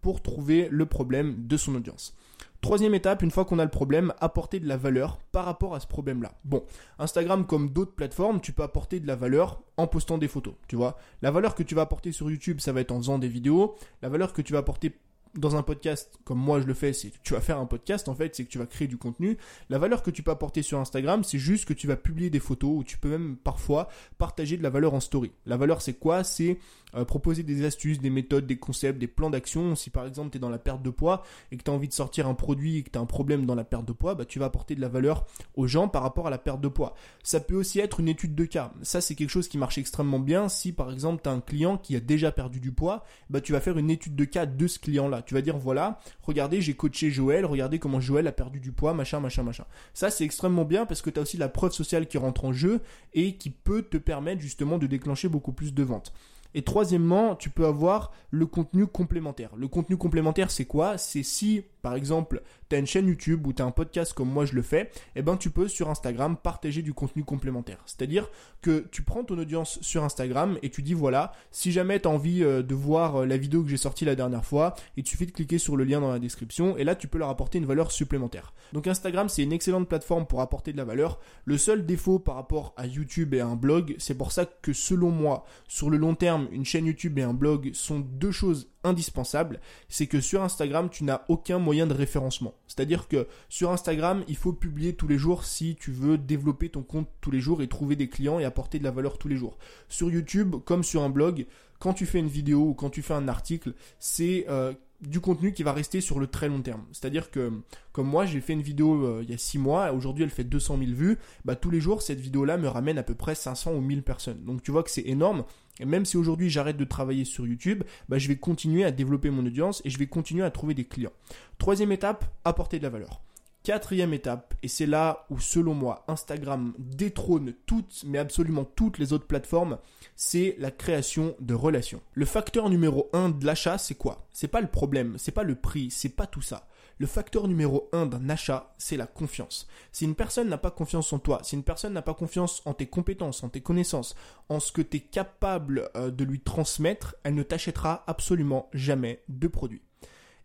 pour 0.00 0.22
trouver 0.22 0.68
le 0.70 0.86
problème 0.86 1.46
de 1.46 1.56
son 1.56 1.74
audience. 1.74 2.16
Troisième 2.60 2.94
étape, 2.94 3.22
une 3.22 3.30
fois 3.30 3.46
qu'on 3.46 3.58
a 3.58 3.64
le 3.64 3.70
problème, 3.70 4.12
apporter 4.20 4.60
de 4.60 4.68
la 4.68 4.76
valeur 4.76 5.18
par 5.32 5.46
rapport 5.46 5.74
à 5.74 5.80
ce 5.80 5.86
problème-là. 5.86 6.32
Bon, 6.44 6.62
Instagram 6.98 7.46
comme 7.46 7.70
d'autres 7.70 7.94
plateformes, 7.94 8.40
tu 8.40 8.52
peux 8.52 8.62
apporter 8.62 9.00
de 9.00 9.06
la 9.06 9.16
valeur 9.16 9.62
en 9.78 9.86
postant 9.86 10.18
des 10.18 10.28
photos, 10.28 10.54
tu 10.68 10.76
vois. 10.76 10.98
La 11.22 11.30
valeur 11.30 11.54
que 11.54 11.62
tu 11.62 11.74
vas 11.74 11.82
apporter 11.82 12.12
sur 12.12 12.30
YouTube, 12.30 12.60
ça 12.60 12.72
va 12.72 12.82
être 12.82 12.92
en 12.92 12.98
faisant 12.98 13.18
des 13.18 13.28
vidéos. 13.28 13.76
La 14.02 14.10
valeur 14.10 14.34
que 14.34 14.42
tu 14.42 14.52
vas 14.52 14.58
apporter 14.58 14.98
dans 15.34 15.56
un 15.56 15.62
podcast, 15.62 16.18
comme 16.24 16.38
moi 16.38 16.60
je 16.60 16.66
le 16.66 16.74
fais, 16.74 16.92
c'est 16.92 17.12
tu 17.22 17.34
vas 17.34 17.40
faire 17.40 17.58
un 17.58 17.66
podcast 17.66 18.08
en 18.08 18.14
fait, 18.14 18.34
c'est 18.34 18.44
que 18.44 18.50
tu 18.50 18.58
vas 18.58 18.66
créer 18.66 18.88
du 18.88 18.96
contenu. 18.96 19.36
La 19.68 19.78
valeur 19.78 20.02
que 20.02 20.10
tu 20.10 20.22
peux 20.22 20.30
apporter 20.30 20.62
sur 20.62 20.78
Instagram, 20.78 21.22
c'est 21.22 21.38
juste 21.38 21.66
que 21.66 21.72
tu 21.72 21.86
vas 21.86 21.96
publier 21.96 22.30
des 22.30 22.40
photos 22.40 22.70
ou 22.74 22.84
tu 22.84 22.98
peux 22.98 23.08
même 23.08 23.36
parfois 23.36 23.88
partager 24.18 24.56
de 24.56 24.62
la 24.62 24.70
valeur 24.70 24.94
en 24.94 25.00
story. 25.00 25.30
La 25.46 25.56
valeur 25.56 25.82
c'est 25.82 25.94
quoi? 25.94 26.24
C'est 26.24 26.58
euh, 26.94 27.04
proposer 27.04 27.44
des 27.44 27.64
astuces, 27.64 28.00
des 28.00 28.10
méthodes, 28.10 28.46
des 28.46 28.58
concepts, 28.58 28.98
des 28.98 29.06
plans 29.06 29.30
d'action. 29.30 29.76
Si 29.76 29.90
par 29.90 30.06
exemple 30.06 30.30
tu 30.30 30.38
es 30.38 30.40
dans 30.40 30.48
la 30.48 30.58
perte 30.58 30.82
de 30.82 30.90
poids 30.90 31.22
et 31.52 31.56
que 31.56 31.62
tu 31.62 31.70
as 31.70 31.74
envie 31.74 31.88
de 31.88 31.92
sortir 31.92 32.26
un 32.26 32.34
produit 32.34 32.78
et 32.78 32.82
que 32.82 32.90
tu 32.90 32.98
as 32.98 33.02
un 33.02 33.06
problème 33.06 33.46
dans 33.46 33.54
la 33.54 33.64
perte 33.64 33.84
de 33.84 33.92
poids, 33.92 34.14
bah, 34.14 34.24
tu 34.24 34.38
vas 34.38 34.46
apporter 34.46 34.74
de 34.74 34.80
la 34.80 34.88
valeur 34.88 35.26
aux 35.54 35.66
gens 35.66 35.88
par 35.88 36.02
rapport 36.02 36.26
à 36.26 36.30
la 36.30 36.38
perte 36.38 36.60
de 36.60 36.68
poids. 36.68 36.94
Ça 37.22 37.38
peut 37.40 37.54
aussi 37.54 37.78
être 37.78 38.00
une 38.00 38.08
étude 38.08 38.34
de 38.34 38.44
cas. 38.44 38.72
Ça 38.82 39.00
c'est 39.00 39.14
quelque 39.14 39.30
chose 39.30 39.48
qui 39.48 39.58
marche 39.58 39.78
extrêmement 39.78 40.18
bien. 40.18 40.48
Si 40.48 40.72
par 40.72 40.90
exemple 40.92 41.20
tu 41.22 41.28
as 41.28 41.32
un 41.32 41.40
client 41.40 41.78
qui 41.78 41.94
a 41.94 42.00
déjà 42.00 42.32
perdu 42.32 42.58
du 42.58 42.72
poids, 42.72 43.04
bah, 43.28 43.40
tu 43.40 43.52
vas 43.52 43.60
faire 43.60 43.78
une 43.78 43.90
étude 43.90 44.16
de 44.16 44.24
cas 44.24 44.46
de 44.46 44.66
ce 44.66 44.78
tu 45.22 45.34
vas 45.34 45.42
dire 45.42 45.56
voilà, 45.56 45.98
regardez, 46.22 46.60
j'ai 46.60 46.74
coaché 46.74 47.10
Joël, 47.10 47.44
regardez 47.44 47.78
comment 47.78 48.00
Joël 48.00 48.26
a 48.26 48.32
perdu 48.32 48.60
du 48.60 48.72
poids, 48.72 48.94
machin, 48.94 49.20
machin, 49.20 49.42
machin. 49.42 49.64
Ça, 49.94 50.10
c'est 50.10 50.24
extrêmement 50.24 50.64
bien 50.64 50.86
parce 50.86 51.02
que 51.02 51.10
tu 51.10 51.18
as 51.18 51.22
aussi 51.22 51.36
la 51.36 51.48
preuve 51.48 51.72
sociale 51.72 52.06
qui 52.06 52.18
rentre 52.18 52.44
en 52.44 52.52
jeu 52.52 52.80
et 53.14 53.36
qui 53.36 53.50
peut 53.50 53.82
te 53.82 53.96
permettre 53.96 54.40
justement 54.40 54.78
de 54.78 54.86
déclencher 54.86 55.28
beaucoup 55.28 55.52
plus 55.52 55.74
de 55.74 55.82
ventes. 55.82 56.12
Et 56.54 56.62
troisièmement, 56.62 57.36
tu 57.36 57.50
peux 57.50 57.66
avoir 57.66 58.12
le 58.30 58.46
contenu 58.46 58.86
complémentaire. 58.86 59.50
Le 59.56 59.68
contenu 59.68 59.96
complémentaire, 59.96 60.50
c'est 60.50 60.64
quoi? 60.64 60.98
C'est 60.98 61.22
si, 61.22 61.62
par 61.82 61.94
exemple, 61.94 62.42
tu 62.68 62.76
as 62.76 62.78
une 62.78 62.86
chaîne 62.86 63.06
YouTube 63.06 63.46
ou 63.46 63.52
tu 63.52 63.62
as 63.62 63.64
un 63.64 63.70
podcast 63.70 64.12
comme 64.12 64.28
moi 64.28 64.44
je 64.44 64.54
le 64.54 64.62
fais, 64.62 64.90
eh 65.16 65.22
ben 65.22 65.36
tu 65.36 65.50
peux 65.50 65.68
sur 65.68 65.90
Instagram 65.90 66.36
partager 66.36 66.82
du 66.82 66.94
contenu 66.94 67.24
complémentaire. 67.24 67.82
C'est-à-dire 67.86 68.30
que 68.62 68.86
tu 68.90 69.02
prends 69.02 69.24
ton 69.24 69.38
audience 69.38 69.78
sur 69.80 70.04
Instagram 70.04 70.58
et 70.62 70.70
tu 70.70 70.82
dis 70.82 70.94
voilà, 70.94 71.32
si 71.50 71.72
jamais 71.72 72.00
tu 72.00 72.08
as 72.08 72.10
envie 72.10 72.44
euh, 72.44 72.62
de 72.62 72.74
voir 72.74 73.22
euh, 73.22 73.26
la 73.26 73.36
vidéo 73.36 73.62
que 73.62 73.68
j'ai 73.68 73.76
sortie 73.76 74.04
la 74.04 74.14
dernière 74.14 74.44
fois, 74.44 74.74
il 74.96 75.04
te 75.04 75.08
suffit 75.08 75.26
de 75.26 75.32
cliquer 75.32 75.58
sur 75.58 75.76
le 75.76 75.84
lien 75.84 76.00
dans 76.00 76.10
la 76.10 76.18
description 76.18 76.76
et 76.76 76.84
là 76.84 76.94
tu 76.94 77.08
peux 77.08 77.18
leur 77.18 77.30
apporter 77.30 77.58
une 77.58 77.66
valeur 77.66 77.90
supplémentaire. 77.90 78.52
Donc 78.72 78.86
Instagram, 78.86 79.28
c'est 79.28 79.42
une 79.42 79.52
excellente 79.52 79.88
plateforme 79.88 80.26
pour 80.26 80.40
apporter 80.40 80.72
de 80.72 80.76
la 80.76 80.84
valeur. 80.84 81.18
Le 81.44 81.58
seul 81.58 81.86
défaut 81.86 82.18
par 82.18 82.36
rapport 82.36 82.74
à 82.76 82.86
YouTube 82.86 83.34
et 83.34 83.40
à 83.40 83.46
un 83.46 83.56
blog, 83.56 83.94
c'est 83.98 84.16
pour 84.16 84.32
ça 84.32 84.44
que 84.46 84.72
selon 84.72 85.10
moi, 85.10 85.44
sur 85.68 85.90
le 85.90 85.96
long 85.96 86.14
terme, 86.14 86.48
une 86.52 86.64
chaîne 86.64 86.86
YouTube 86.86 87.18
et 87.18 87.22
un 87.22 87.34
blog 87.34 87.70
sont 87.72 88.00
deux 88.00 88.32
choses 88.32 88.68
indispensables, 88.84 89.60
c'est 89.88 90.06
que 90.06 90.20
sur 90.20 90.42
Instagram, 90.42 90.88
tu 90.90 91.04
n'as 91.04 91.22
aucun 91.28 91.58
moyen 91.58 91.86
de 91.86 91.94
référencement. 91.94 92.54
C'est-à-dire 92.66 93.08
que 93.08 93.26
sur 93.48 93.70
Instagram, 93.70 94.24
il 94.28 94.36
faut 94.36 94.52
publier 94.52 94.94
tous 94.94 95.08
les 95.08 95.18
jours 95.18 95.44
si 95.44 95.76
tu 95.76 95.90
veux 95.90 96.18
développer 96.18 96.68
ton 96.68 96.82
compte 96.82 97.08
tous 97.20 97.30
les 97.30 97.40
jours 97.40 97.62
et 97.62 97.68
trouver 97.68 97.96
des 97.96 98.08
clients 98.08 98.38
et 98.38 98.44
apporter 98.44 98.78
de 98.78 98.84
la 98.84 98.90
valeur 98.90 99.18
tous 99.18 99.28
les 99.28 99.36
jours. 99.36 99.58
Sur 99.88 100.10
YouTube, 100.10 100.56
comme 100.64 100.84
sur 100.84 101.02
un 101.02 101.10
blog, 101.10 101.46
quand 101.78 101.94
tu 101.94 102.06
fais 102.06 102.18
une 102.18 102.28
vidéo 102.28 102.68
ou 102.68 102.74
quand 102.74 102.90
tu 102.90 103.02
fais 103.02 103.14
un 103.14 103.28
article, 103.28 103.74
c'est 103.98 104.46
euh, 104.48 104.72
du 105.00 105.20
contenu 105.20 105.52
qui 105.52 105.62
va 105.62 105.72
rester 105.72 106.00
sur 106.00 106.20
le 106.20 106.26
très 106.26 106.48
long 106.48 106.60
terme. 106.60 106.84
C'est-à-dire 106.92 107.30
que, 107.30 107.52
comme 107.92 108.06
moi, 108.06 108.26
j'ai 108.26 108.40
fait 108.40 108.52
une 108.52 108.62
vidéo 108.62 109.06
euh, 109.06 109.20
il 109.22 109.30
y 109.30 109.34
a 109.34 109.38
6 109.38 109.58
mois, 109.58 109.92
aujourd'hui 109.92 110.24
elle 110.24 110.30
fait 110.30 110.44
200 110.44 110.78
000 110.78 110.92
vues, 110.92 111.18
bah 111.44 111.56
tous 111.56 111.70
les 111.70 111.80
jours, 111.80 112.02
cette 112.02 112.20
vidéo-là 112.20 112.58
me 112.58 112.68
ramène 112.68 112.98
à 112.98 113.02
peu 113.02 113.14
près 113.14 113.34
500 113.34 113.72
ou 113.72 113.80
1000 113.80 114.02
personnes. 114.02 114.44
Donc 114.44 114.62
tu 114.62 114.70
vois 114.70 114.82
que 114.82 114.90
c'est 114.90 115.06
énorme. 115.06 115.44
Même 115.84 116.04
si 116.04 116.16
aujourd'hui 116.16 116.50
j'arrête 116.50 116.76
de 116.76 116.84
travailler 116.84 117.24
sur 117.24 117.46
YouTube, 117.46 117.82
bah, 118.08 118.18
je 118.18 118.28
vais 118.28 118.36
continuer 118.36 118.84
à 118.84 118.90
développer 118.90 119.30
mon 119.30 119.44
audience 119.44 119.82
et 119.84 119.90
je 119.90 119.98
vais 119.98 120.06
continuer 120.06 120.44
à 120.44 120.50
trouver 120.50 120.74
des 120.74 120.84
clients. 120.84 121.12
Troisième 121.58 121.92
étape, 121.92 122.24
apporter 122.44 122.78
de 122.78 122.84
la 122.84 122.90
valeur. 122.90 123.20
Quatrième 123.62 124.14
étape, 124.14 124.54
et 124.62 124.68
c'est 124.68 124.86
là 124.86 125.26
où 125.28 125.38
selon 125.38 125.74
moi 125.74 126.04
Instagram 126.08 126.72
détrône 126.78 127.52
toutes, 127.66 128.04
mais 128.06 128.16
absolument 128.16 128.64
toutes 128.64 128.98
les 128.98 129.12
autres 129.12 129.26
plateformes, 129.26 129.76
c'est 130.16 130.56
la 130.58 130.70
création 130.70 131.36
de 131.40 131.52
relations. 131.52 132.00
Le 132.14 132.24
facteur 132.24 132.70
numéro 132.70 133.10
un 133.12 133.28
de 133.28 133.44
l'achat, 133.44 133.76
c'est 133.76 133.96
quoi? 133.96 134.26
C'est 134.32 134.48
pas 134.48 134.62
le 134.62 134.66
problème, 134.66 135.16
c'est 135.18 135.30
pas 135.30 135.42
le 135.42 135.56
prix, 135.56 135.90
c'est 135.90 136.16
pas 136.16 136.26
tout 136.26 136.40
ça. 136.40 136.68
Le 137.00 137.06
facteur 137.06 137.48
numéro 137.48 137.88
un 137.94 138.04
d'un 138.04 138.28
achat, 138.28 138.74
c'est 138.76 138.98
la 138.98 139.06
confiance. 139.06 139.66
Si 139.90 140.04
une 140.04 140.14
personne 140.14 140.50
n'a 140.50 140.58
pas 140.58 140.70
confiance 140.70 141.14
en 141.14 141.18
toi, 141.18 141.40
si 141.42 141.54
une 141.54 141.62
personne 141.62 141.94
n'a 141.94 142.02
pas 142.02 142.12
confiance 142.12 142.60
en 142.66 142.74
tes 142.74 142.88
compétences, 142.88 143.42
en 143.42 143.48
tes 143.48 143.62
connaissances, 143.62 144.14
en 144.50 144.60
ce 144.60 144.70
que 144.70 144.82
tu 144.82 144.98
es 144.98 145.00
capable 145.00 145.88
euh, 145.96 146.10
de 146.10 146.24
lui 146.24 146.40
transmettre, 146.40 147.16
elle 147.22 147.36
ne 147.36 147.42
t'achètera 147.42 148.04
absolument 148.06 148.68
jamais 148.74 149.22
de 149.30 149.48
produit. 149.48 149.80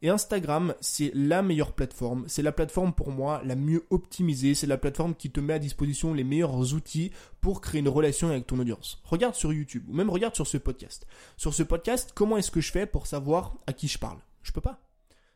Et 0.01 0.07
Instagram, 0.07 0.75
c'est 0.79 1.11
la 1.13 1.41
meilleure 1.41 1.73
plateforme. 1.73 2.23
C'est 2.29 2.41
la 2.41 2.53
plateforme 2.53 2.93
pour 2.93 3.11
moi 3.11 3.41
la 3.43 3.57
mieux 3.57 3.85
optimisée. 3.89 4.55
C'est 4.55 4.65
la 4.65 4.77
plateforme 4.77 5.13
qui 5.13 5.31
te 5.31 5.41
met 5.41 5.55
à 5.55 5.59
disposition 5.59 6.13
les 6.13 6.23
meilleurs 6.23 6.73
outils 6.73 7.11
pour 7.41 7.59
créer 7.59 7.81
une 7.81 7.89
relation 7.89 8.29
avec 8.29 8.47
ton 8.47 8.59
audience. 8.59 9.01
Regarde 9.03 9.35
sur 9.35 9.51
YouTube 9.51 9.83
ou 9.89 9.93
même 9.93 10.09
regarde 10.09 10.35
sur 10.35 10.47
ce 10.47 10.57
podcast. 10.57 11.05
Sur 11.35 11.53
ce 11.53 11.63
podcast, 11.63 12.13
comment 12.15 12.37
est-ce 12.37 12.51
que 12.51 12.61
je 12.61 12.71
fais 12.71 12.85
pour 12.85 13.07
savoir 13.07 13.57
à 13.67 13.73
qui 13.73 13.89
je 13.89 13.99
parle? 13.99 14.19
Je 14.41 14.53
peux 14.53 14.61
pas. 14.61 14.84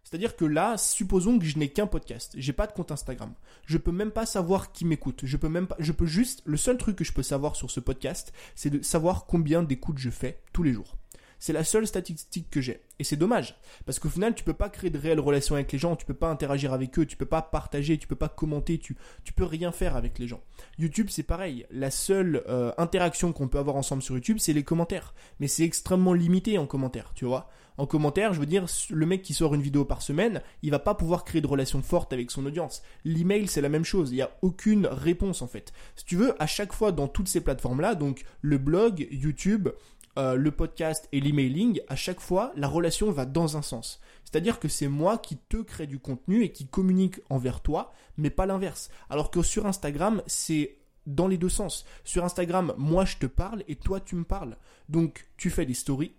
C'est-à-dire 0.04 0.36
que 0.36 0.46
là, 0.46 0.78
supposons 0.78 1.38
que 1.38 1.46
je 1.46 1.58
n'ai 1.58 1.70
qu'un 1.70 1.88
podcast, 1.88 2.34
j'ai 2.38 2.54
pas 2.54 2.68
de 2.68 2.72
compte 2.72 2.92
Instagram. 2.92 3.34
Je 3.66 3.78
peux 3.78 3.92
même 3.92 4.12
pas 4.12 4.26
savoir 4.26 4.72
qui 4.72 4.86
m'écoute. 4.86 5.22
Je 5.24 5.38
peux 5.38 5.50
même 5.50 5.68
pas, 5.68 5.76
je 5.80 5.92
peux 5.92 6.06
juste, 6.06 6.42
le 6.46 6.58
seul 6.58 6.78
truc 6.78 6.96
que 6.96 7.04
je 7.04 7.14
peux 7.14 7.24
savoir 7.24 7.56
sur 7.56 7.70
ce 7.70 7.80
podcast, 7.80 8.34
c'est 8.56 8.70
de 8.70 8.82
savoir 8.82 9.26
combien 9.26 9.64
d'écoutes 9.64 10.00
je 10.00 10.10
fais 10.10 10.42
tous 10.52 10.64
les 10.64 10.74
jours. 10.74 10.99
C'est 11.40 11.54
la 11.54 11.64
seule 11.64 11.88
statistique 11.88 12.50
que 12.50 12.62
j'ai. 12.62 12.82
Et 13.00 13.04
c'est 13.04 13.16
dommage. 13.16 13.56
Parce 13.86 13.98
qu'au 13.98 14.10
final, 14.10 14.36
tu 14.36 14.44
peux 14.44 14.54
pas 14.54 14.70
créer 14.70 14.90
de 14.90 14.98
réelles 14.98 15.20
relations 15.20 15.56
avec 15.56 15.72
les 15.72 15.80
gens, 15.80 15.96
tu 15.96 16.06
peux 16.06 16.14
pas 16.14 16.30
interagir 16.30 16.74
avec 16.74 17.00
eux, 17.00 17.06
tu 17.06 17.16
peux 17.16 17.26
pas 17.26 17.42
partager, 17.42 17.98
tu 17.98 18.08
peux 18.08 18.16
pas 18.16 18.30
commenter, 18.30 18.78
tu, 18.78 18.98
tu 19.24 19.32
peux 19.32 19.46
rien 19.46 19.72
faire 19.72 19.96
avec 19.96 20.20
les 20.20 20.28
gens. 20.28 20.42
YouTube, 20.78 21.08
c'est 21.10 21.24
pareil. 21.24 21.66
La 21.72 21.92
seule 21.92 22.44
euh, 22.48 22.72
interaction 22.78 23.32
qu'on 23.32 23.48
peut 23.48 23.58
avoir 23.58 23.78
ensemble 23.78 24.02
sur 24.02 24.16
YouTube, 24.16 24.38
c'est 24.40 24.54
les 24.54 24.64
commentaires. 24.64 25.14
Mais 25.40 25.48
c'est 25.48 25.64
extrêmement 25.64 26.14
limité 26.14 26.58
en 26.58 26.68
commentaires, 26.68 27.14
tu 27.16 27.26
vois. 27.26 27.50
En 27.80 27.86
commentaire, 27.86 28.34
je 28.34 28.42
veux 28.42 28.46
dire, 28.46 28.66
le 28.90 29.06
mec 29.06 29.22
qui 29.22 29.34
sort 29.34 29.56
une 29.56 29.62
vidéo 29.62 29.86
par 29.86 30.02
semaine, 30.02 30.42
il 30.64 30.72
va 30.72 30.80
pas 30.80 30.96
pouvoir 30.96 31.24
créer 31.24 31.40
de 31.40 31.48
relations 31.48 31.82
fortes 31.82 32.12
avec 32.12 32.30
son 32.30 32.46
audience. 32.46 32.82
L'email, 33.06 33.48
c'est 33.48 33.62
la 33.62 33.70
même 33.70 33.86
chose. 33.86 34.12
Il 34.12 34.16
n'y 34.16 34.22
a 34.22 34.32
aucune 34.42 34.86
réponse, 34.86 35.42
en 35.42 35.48
fait. 35.48 35.72
Si 35.96 36.04
tu 36.04 36.18
veux, 36.18 36.36
à 36.44 36.46
chaque 36.46 36.74
fois 36.74 36.92
dans 36.92 37.08
toutes 37.08 37.30
ces 37.30 37.40
plateformes-là, 37.40 37.96
donc 37.96 38.26
le 38.42 38.58
blog, 38.58 39.08
YouTube, 39.12 39.70
euh, 40.18 40.36
le 40.36 40.52
podcast 40.52 41.08
et 41.12 41.20
l'emailing, 41.20 41.82
à 41.88 41.96
chaque 41.96 42.20
fois, 42.20 42.52
la 42.56 42.68
relation 42.68 43.12
va 43.12 43.26
dans 43.26 43.58
un 43.58 43.62
sens. 43.62 44.02
C'est-à-dire 44.24 44.60
que 44.60 44.68
c'est 44.68 44.88
moi 44.88 45.18
qui 45.18 45.38
te 45.38 45.58
crée 45.58 45.88
du 45.88 46.00
contenu 46.00 46.44
et 46.44 46.52
qui 46.52 46.68
communique 46.68 47.22
envers 47.30 47.62
toi, 47.62 47.94
mais 48.18 48.30
pas 48.30 48.46
l'inverse. 48.46 48.90
Alors 49.10 49.32
que 49.32 49.42
sur 49.42 49.66
Instagram, 49.66 50.22
c'est 50.28 50.78
dans 51.06 51.28
les 51.28 51.38
deux 51.38 51.50
sens. 51.50 51.86
Sur 52.04 52.26
Instagram, 52.26 52.74
moi 52.78 53.06
je 53.06 53.18
te 53.18 53.26
parle 53.26 53.64
et 53.68 53.76
toi 53.76 54.00
tu 54.00 54.16
me 54.16 54.24
parles. 54.24 54.58
Donc 54.88 55.28
tu 55.38 55.50
fais 55.50 55.66
des 55.66 55.74
stories, 55.74 56.14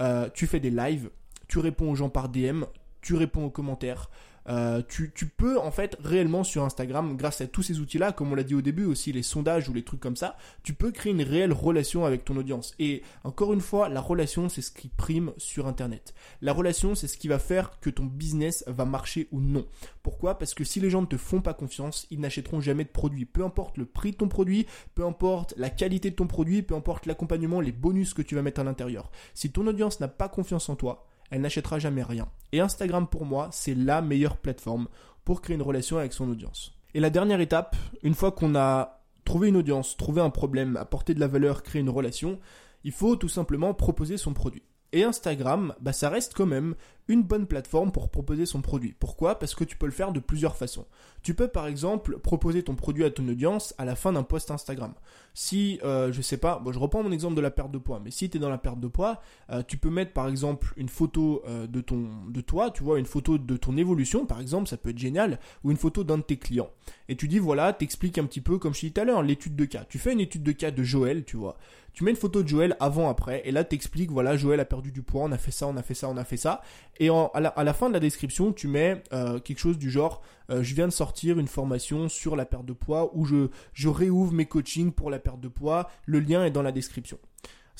euh, 0.00 0.28
tu 0.32 0.46
fais 0.46 0.60
des 0.60 0.70
lives, 0.70 1.10
tu 1.48 1.58
réponds 1.58 1.90
aux 1.90 1.96
gens 1.96 2.10
par 2.10 2.28
DM, 2.28 2.64
tu 3.02 3.14
réponds 3.14 3.44
aux 3.44 3.50
commentaires, 3.50 4.10
euh, 4.48 4.82
tu, 4.88 5.10
peux 5.26 5.58
en 5.58 5.70
fait 5.70 5.96
réellement 6.02 6.44
sur 6.44 6.64
Instagram, 6.64 7.16
grâce 7.16 7.40
à 7.40 7.46
tous 7.46 7.62
ces 7.62 7.80
outils-là, 7.80 8.12
comme 8.12 8.32
on 8.32 8.34
l'a 8.34 8.42
dit 8.42 8.54
au 8.54 8.62
début 8.62 8.84
aussi, 8.84 9.12
les 9.12 9.22
sondages 9.22 9.68
ou 9.68 9.74
les 9.74 9.82
trucs 9.82 10.00
comme 10.00 10.16
ça, 10.16 10.36
tu 10.62 10.74
peux 10.74 10.90
créer 10.90 11.12
une 11.12 11.22
réelle 11.22 11.52
relation 11.52 12.04
avec 12.04 12.24
ton 12.24 12.36
audience. 12.36 12.74
Et 12.78 13.02
encore 13.24 13.52
une 13.52 13.60
fois, 13.60 13.88
la 13.88 14.00
relation, 14.00 14.48
c'est 14.48 14.62
ce 14.62 14.70
qui 14.70 14.88
prime 14.88 15.32
sur 15.36 15.66
Internet. 15.66 16.14
La 16.40 16.52
relation, 16.52 16.94
c'est 16.94 17.06
ce 17.06 17.18
qui 17.18 17.28
va 17.28 17.38
faire 17.38 17.78
que 17.80 17.90
ton 17.90 18.04
business 18.04 18.64
va 18.66 18.84
marcher 18.84 19.28
ou 19.32 19.40
non. 19.40 19.66
Pourquoi? 20.02 20.38
Parce 20.38 20.54
que 20.54 20.64
si 20.64 20.80
les 20.80 20.90
gens 20.90 21.02
ne 21.02 21.06
te 21.06 21.16
font 21.16 21.40
pas 21.40 21.54
confiance, 21.54 22.06
ils 22.10 22.20
n'achèteront 22.20 22.60
jamais 22.60 22.84
de 22.84 22.90
produit. 22.90 23.26
Peu 23.26 23.44
importe 23.44 23.76
le 23.76 23.86
prix 23.86 24.12
de 24.12 24.16
ton 24.16 24.28
produit, 24.28 24.66
peu 24.94 25.04
importe 25.04 25.54
la 25.56 25.70
qualité 25.70 26.10
de 26.10 26.16
ton 26.16 26.26
produit, 26.26 26.62
peu 26.62 26.74
importe 26.74 27.06
l'accompagnement, 27.06 27.60
les 27.60 27.72
bonus 27.72 28.14
que 28.14 28.22
tu 28.22 28.34
vas 28.34 28.42
mettre 28.42 28.60
à 28.60 28.64
l'intérieur. 28.64 29.10
Si 29.34 29.50
ton 29.50 29.66
audience 29.66 30.00
n'a 30.00 30.08
pas 30.08 30.28
confiance 30.28 30.68
en 30.68 30.76
toi, 30.76 31.09
elle 31.30 31.40
n'achètera 31.40 31.78
jamais 31.78 32.02
rien. 32.02 32.28
Et 32.52 32.60
Instagram 32.60 33.06
pour 33.06 33.24
moi, 33.24 33.48
c'est 33.52 33.74
la 33.74 34.02
meilleure 34.02 34.36
plateforme 34.36 34.88
pour 35.24 35.40
créer 35.40 35.56
une 35.56 35.62
relation 35.62 35.98
avec 35.98 36.12
son 36.12 36.28
audience. 36.28 36.72
Et 36.94 37.00
la 37.00 37.10
dernière 37.10 37.40
étape, 37.40 37.76
une 38.02 38.14
fois 38.14 38.32
qu'on 38.32 38.54
a 38.56 39.00
trouvé 39.24 39.48
une 39.48 39.56
audience, 39.56 39.96
trouvé 39.96 40.20
un 40.20 40.30
problème, 40.30 40.76
apporté 40.76 41.14
de 41.14 41.20
la 41.20 41.28
valeur, 41.28 41.62
créé 41.62 41.80
une 41.80 41.90
relation, 41.90 42.38
il 42.84 42.92
faut 42.92 43.16
tout 43.16 43.28
simplement 43.28 43.74
proposer 43.74 44.16
son 44.16 44.32
produit. 44.32 44.62
Et 44.92 45.04
Instagram, 45.04 45.74
bah, 45.80 45.92
ça 45.92 46.08
reste 46.08 46.34
quand 46.34 46.46
même 46.46 46.74
une 47.10 47.24
bonne 47.24 47.46
plateforme 47.46 47.90
pour 47.90 48.08
proposer 48.08 48.46
son 48.46 48.62
produit. 48.62 48.94
Pourquoi? 48.98 49.38
Parce 49.38 49.56
que 49.56 49.64
tu 49.64 49.76
peux 49.76 49.86
le 49.86 49.92
faire 49.92 50.12
de 50.12 50.20
plusieurs 50.20 50.56
façons. 50.56 50.86
Tu 51.22 51.34
peux 51.34 51.48
par 51.48 51.66
exemple 51.66 52.18
proposer 52.18 52.62
ton 52.62 52.76
produit 52.76 53.04
à 53.04 53.10
ton 53.10 53.26
audience 53.28 53.74
à 53.78 53.84
la 53.84 53.96
fin 53.96 54.12
d'un 54.12 54.22
post 54.22 54.50
Instagram. 54.52 54.94
Si, 55.34 55.80
euh, 55.84 56.12
je 56.12 56.22
sais 56.22 56.36
pas, 56.36 56.60
bon, 56.60 56.72
je 56.72 56.78
reprends 56.78 57.02
mon 57.02 57.10
exemple 57.10 57.34
de 57.34 57.40
la 57.40 57.50
perte 57.50 57.72
de 57.72 57.78
poids, 57.78 58.00
mais 58.02 58.10
si 58.10 58.30
tu 58.30 58.36
es 58.36 58.40
dans 58.40 58.48
la 58.48 58.58
perte 58.58 58.78
de 58.78 58.86
poids, 58.86 59.20
euh, 59.50 59.62
tu 59.66 59.76
peux 59.76 59.90
mettre 59.90 60.12
par 60.12 60.28
exemple 60.28 60.72
une 60.76 60.88
photo 60.88 61.42
euh, 61.48 61.66
de, 61.66 61.80
ton, 61.80 62.08
de 62.28 62.40
toi, 62.40 62.70
tu 62.70 62.84
vois, 62.84 62.98
une 62.98 63.06
photo 63.06 63.38
de 63.38 63.56
ton 63.56 63.76
évolution 63.76 64.24
par 64.24 64.40
exemple, 64.40 64.68
ça 64.68 64.76
peut 64.76 64.90
être 64.90 64.98
génial, 64.98 65.40
ou 65.64 65.72
une 65.72 65.76
photo 65.76 66.04
d'un 66.04 66.18
de 66.18 66.22
tes 66.22 66.36
clients. 66.36 66.70
Et 67.08 67.16
tu 67.16 67.26
dis 67.26 67.38
voilà, 67.40 67.72
t'expliques 67.72 68.18
un 68.18 68.24
petit 68.24 68.40
peu, 68.40 68.58
comme 68.58 68.72
je 68.72 68.80
disais 68.80 68.92
tout 68.92 69.00
à 69.00 69.04
l'heure, 69.04 69.22
l'étude 69.22 69.56
de 69.56 69.64
cas. 69.64 69.84
Tu 69.88 69.98
fais 69.98 70.12
une 70.12 70.20
étude 70.20 70.42
de 70.42 70.52
cas 70.52 70.70
de 70.70 70.82
Joël, 70.82 71.24
tu 71.24 71.36
vois. 71.36 71.56
Tu 71.92 72.04
mets 72.04 72.12
une 72.12 72.16
photo 72.16 72.42
de 72.42 72.48
Joël 72.48 72.76
avant, 72.78 73.08
après, 73.08 73.42
et 73.44 73.50
là 73.50 73.64
t'expliques, 73.64 74.10
voilà, 74.10 74.36
Joël 74.36 74.60
a 74.60 74.64
perdu 74.64 74.92
du 74.92 75.02
poids, 75.02 75.22
on 75.24 75.32
a 75.32 75.38
fait 75.38 75.50
ça, 75.50 75.66
on 75.66 75.76
a 75.76 75.82
fait 75.82 75.94
ça, 75.94 76.08
on 76.08 76.16
a 76.16 76.24
fait 76.24 76.36
ça. 76.36 76.62
Et 77.00 77.08
à, 77.08 77.40
la, 77.40 77.72
fin 77.72 77.88
de 77.88 77.94
la 77.94 78.00
description, 78.00 78.52
tu 78.52 78.68
mets 78.68 79.02
euh, 79.14 79.40
quelque 79.40 79.58
chose 79.58 79.78
du 79.78 79.90
genre 79.90 80.20
euh, 80.50 80.62
je 80.62 80.74
viens 80.74 80.86
de 80.86 80.92
sortir 80.92 81.38
une 81.38 81.46
formation 81.46 82.08
sur 82.10 82.36
la 82.36 82.44
perte 82.44 82.66
de 82.66 82.74
poids 82.74 83.10
je, 83.24 83.48
je 83.72 83.88
réouvre 83.88 84.32
mes 84.32 84.44
coachings 84.44 84.92
pour 84.92 85.10
la 85.10 85.18
perte 85.18 85.40
de 85.40 85.48
poids. 85.48 85.88
Le 86.04 86.20
lien 86.20 86.44
est 86.44 86.50
dans 86.50 86.62
la 86.62 86.72
description. 86.72 87.18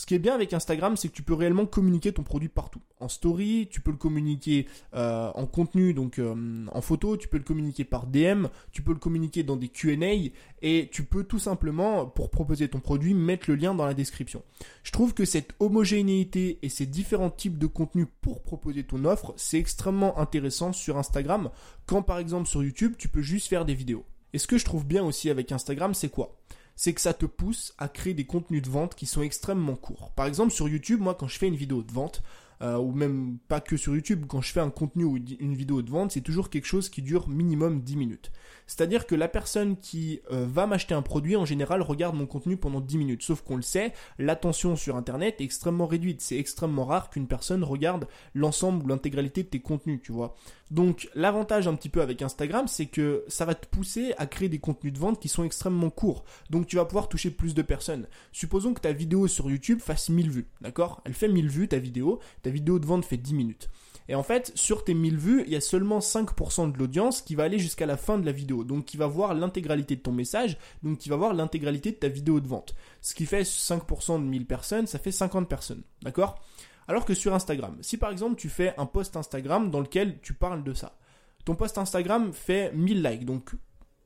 Ce 0.00 0.06
qui 0.06 0.14
est 0.14 0.18
bien 0.18 0.34
avec 0.34 0.54
Instagram, 0.54 0.96
c'est 0.96 1.08
que 1.08 1.12
tu 1.12 1.22
peux 1.22 1.34
réellement 1.34 1.66
communiquer 1.66 2.10
ton 2.10 2.22
produit 2.22 2.48
partout. 2.48 2.80
En 3.00 3.08
story, 3.10 3.68
tu 3.70 3.82
peux 3.82 3.90
le 3.90 3.98
communiquer 3.98 4.66
euh, 4.94 5.30
en 5.34 5.44
contenu, 5.44 5.92
donc 5.92 6.18
euh, 6.18 6.64
en 6.72 6.80
photo, 6.80 7.18
tu 7.18 7.28
peux 7.28 7.36
le 7.36 7.44
communiquer 7.44 7.84
par 7.84 8.06
DM, 8.06 8.46
tu 8.72 8.80
peux 8.80 8.94
le 8.94 8.98
communiquer 8.98 9.42
dans 9.42 9.56
des 9.56 9.68
Q&A 9.68 10.32
et 10.62 10.88
tu 10.90 11.04
peux 11.04 11.24
tout 11.24 11.38
simplement, 11.38 12.06
pour 12.06 12.30
proposer 12.30 12.66
ton 12.66 12.80
produit, 12.80 13.12
mettre 13.12 13.50
le 13.50 13.56
lien 13.56 13.74
dans 13.74 13.84
la 13.84 13.92
description. 13.92 14.42
Je 14.84 14.90
trouve 14.90 15.12
que 15.12 15.26
cette 15.26 15.52
homogénéité 15.60 16.58
et 16.62 16.70
ces 16.70 16.86
différents 16.86 17.28
types 17.28 17.58
de 17.58 17.66
contenus 17.66 18.06
pour 18.22 18.42
proposer 18.42 18.84
ton 18.84 19.04
offre, 19.04 19.34
c'est 19.36 19.58
extrêmement 19.58 20.18
intéressant 20.18 20.72
sur 20.72 20.96
Instagram, 20.96 21.50
quand 21.84 22.00
par 22.00 22.16
exemple 22.16 22.48
sur 22.48 22.64
YouTube, 22.64 22.94
tu 22.96 23.08
peux 23.10 23.20
juste 23.20 23.48
faire 23.48 23.66
des 23.66 23.74
vidéos. 23.74 24.06
Et 24.32 24.38
ce 24.38 24.46
que 24.46 24.56
je 24.56 24.64
trouve 24.64 24.86
bien 24.86 25.04
aussi 25.04 25.28
avec 25.28 25.52
Instagram, 25.52 25.92
c'est 25.92 26.08
quoi? 26.08 26.38
C'est 26.76 26.92
que 26.92 27.00
ça 27.00 27.14
te 27.14 27.26
pousse 27.26 27.74
à 27.78 27.88
créer 27.88 28.14
des 28.14 28.26
contenus 28.26 28.62
de 28.62 28.70
vente 28.70 28.94
qui 28.94 29.06
sont 29.06 29.22
extrêmement 29.22 29.76
courts. 29.76 30.12
Par 30.16 30.26
exemple, 30.26 30.52
sur 30.52 30.68
YouTube, 30.68 31.00
moi, 31.00 31.14
quand 31.14 31.28
je 31.28 31.38
fais 31.38 31.48
une 31.48 31.56
vidéo 31.56 31.82
de 31.82 31.92
vente, 31.92 32.22
euh, 32.62 32.76
ou 32.76 32.92
même 32.92 33.38
pas 33.48 33.60
que 33.60 33.76
sur 33.76 33.94
YouTube, 33.94 34.26
quand 34.28 34.40
je 34.40 34.52
fais 34.52 34.60
un 34.60 34.70
contenu 34.70 35.04
ou 35.04 35.16
une 35.16 35.54
vidéo 35.54 35.82
de 35.82 35.90
vente, 35.90 36.12
c'est 36.12 36.20
toujours 36.20 36.50
quelque 36.50 36.66
chose 36.66 36.88
qui 36.88 37.02
dure 37.02 37.28
minimum 37.28 37.80
10 37.80 37.96
minutes. 37.96 38.32
C'est-à-dire 38.66 39.06
que 39.06 39.16
la 39.16 39.26
personne 39.28 39.76
qui 39.78 40.20
euh, 40.30 40.46
va 40.48 40.66
m'acheter 40.66 40.94
un 40.94 41.02
produit, 41.02 41.36
en 41.36 41.44
général, 41.44 41.82
regarde 41.82 42.14
mon 42.14 42.26
contenu 42.26 42.56
pendant 42.56 42.80
10 42.80 42.98
minutes. 42.98 43.22
Sauf 43.22 43.42
qu'on 43.42 43.56
le 43.56 43.62
sait, 43.62 43.92
l'attention 44.18 44.76
sur 44.76 44.96
Internet 44.96 45.40
est 45.40 45.44
extrêmement 45.44 45.86
réduite. 45.86 46.20
C'est 46.20 46.38
extrêmement 46.38 46.84
rare 46.84 47.10
qu'une 47.10 47.26
personne 47.26 47.64
regarde 47.64 48.06
l'ensemble 48.34 48.84
ou 48.84 48.88
l'intégralité 48.88 49.42
de 49.42 49.48
tes 49.48 49.60
contenus, 49.60 50.00
tu 50.02 50.12
vois. 50.12 50.36
Donc 50.70 51.08
l'avantage 51.14 51.66
un 51.66 51.74
petit 51.74 51.88
peu 51.88 52.00
avec 52.00 52.22
Instagram, 52.22 52.68
c'est 52.68 52.86
que 52.86 53.24
ça 53.26 53.44
va 53.44 53.54
te 53.54 53.66
pousser 53.66 54.14
à 54.18 54.26
créer 54.26 54.48
des 54.48 54.60
contenus 54.60 54.92
de 54.92 54.98
vente 54.98 55.20
qui 55.20 55.28
sont 55.28 55.42
extrêmement 55.42 55.90
courts. 55.90 56.24
Donc 56.48 56.68
tu 56.68 56.76
vas 56.76 56.84
pouvoir 56.84 57.08
toucher 57.08 57.30
plus 57.30 57.54
de 57.54 57.62
personnes. 57.62 58.06
Supposons 58.30 58.72
que 58.72 58.80
ta 58.80 58.92
vidéo 58.92 59.26
sur 59.26 59.50
YouTube 59.50 59.80
fasse 59.80 60.08
1000 60.10 60.30
vues, 60.30 60.48
d'accord? 60.60 61.02
Elle 61.04 61.14
fait 61.14 61.28
1000 61.28 61.48
vues 61.48 61.68
ta 61.68 61.78
vidéo. 61.78 62.20
Vidéo 62.50 62.78
de 62.78 62.86
vente 62.86 63.04
fait 63.04 63.16
10 63.16 63.34
minutes. 63.34 63.70
Et 64.08 64.16
en 64.16 64.24
fait, 64.24 64.50
sur 64.56 64.82
tes 64.82 64.92
1000 64.92 65.16
vues, 65.16 65.42
il 65.46 65.52
y 65.52 65.56
a 65.56 65.60
seulement 65.60 66.00
5% 66.00 66.72
de 66.72 66.78
l'audience 66.78 67.22
qui 67.22 67.36
va 67.36 67.44
aller 67.44 67.60
jusqu'à 67.60 67.86
la 67.86 67.96
fin 67.96 68.18
de 68.18 68.26
la 68.26 68.32
vidéo. 68.32 68.64
Donc 68.64 68.84
qui 68.84 68.96
va 68.96 69.06
voir 69.06 69.34
l'intégralité 69.34 69.94
de 69.94 70.00
ton 70.00 70.10
message, 70.10 70.58
donc 70.82 70.98
qui 70.98 71.08
va 71.08 71.16
voir 71.16 71.32
l'intégralité 71.32 71.92
de 71.92 71.96
ta 71.96 72.08
vidéo 72.08 72.40
de 72.40 72.48
vente. 72.48 72.74
Ce 73.02 73.14
qui 73.14 73.24
fait 73.24 73.42
5% 73.42 74.20
de 74.20 74.24
1000 74.26 74.46
personnes, 74.46 74.88
ça 74.88 74.98
fait 74.98 75.12
50 75.12 75.48
personnes. 75.48 75.82
D'accord? 76.02 76.42
Alors 76.88 77.04
que 77.04 77.14
sur 77.14 77.34
Instagram, 77.34 77.76
si 77.82 77.98
par 77.98 78.10
exemple 78.10 78.34
tu 78.34 78.48
fais 78.48 78.74
un 78.76 78.86
post 78.86 79.16
Instagram 79.16 79.70
dans 79.70 79.78
lequel 79.78 80.18
tu 80.22 80.34
parles 80.34 80.64
de 80.64 80.74
ça, 80.74 80.98
ton 81.44 81.54
post 81.54 81.78
Instagram 81.78 82.32
fait 82.32 82.72
1000 82.74 83.02
likes, 83.04 83.24
donc 83.24 83.52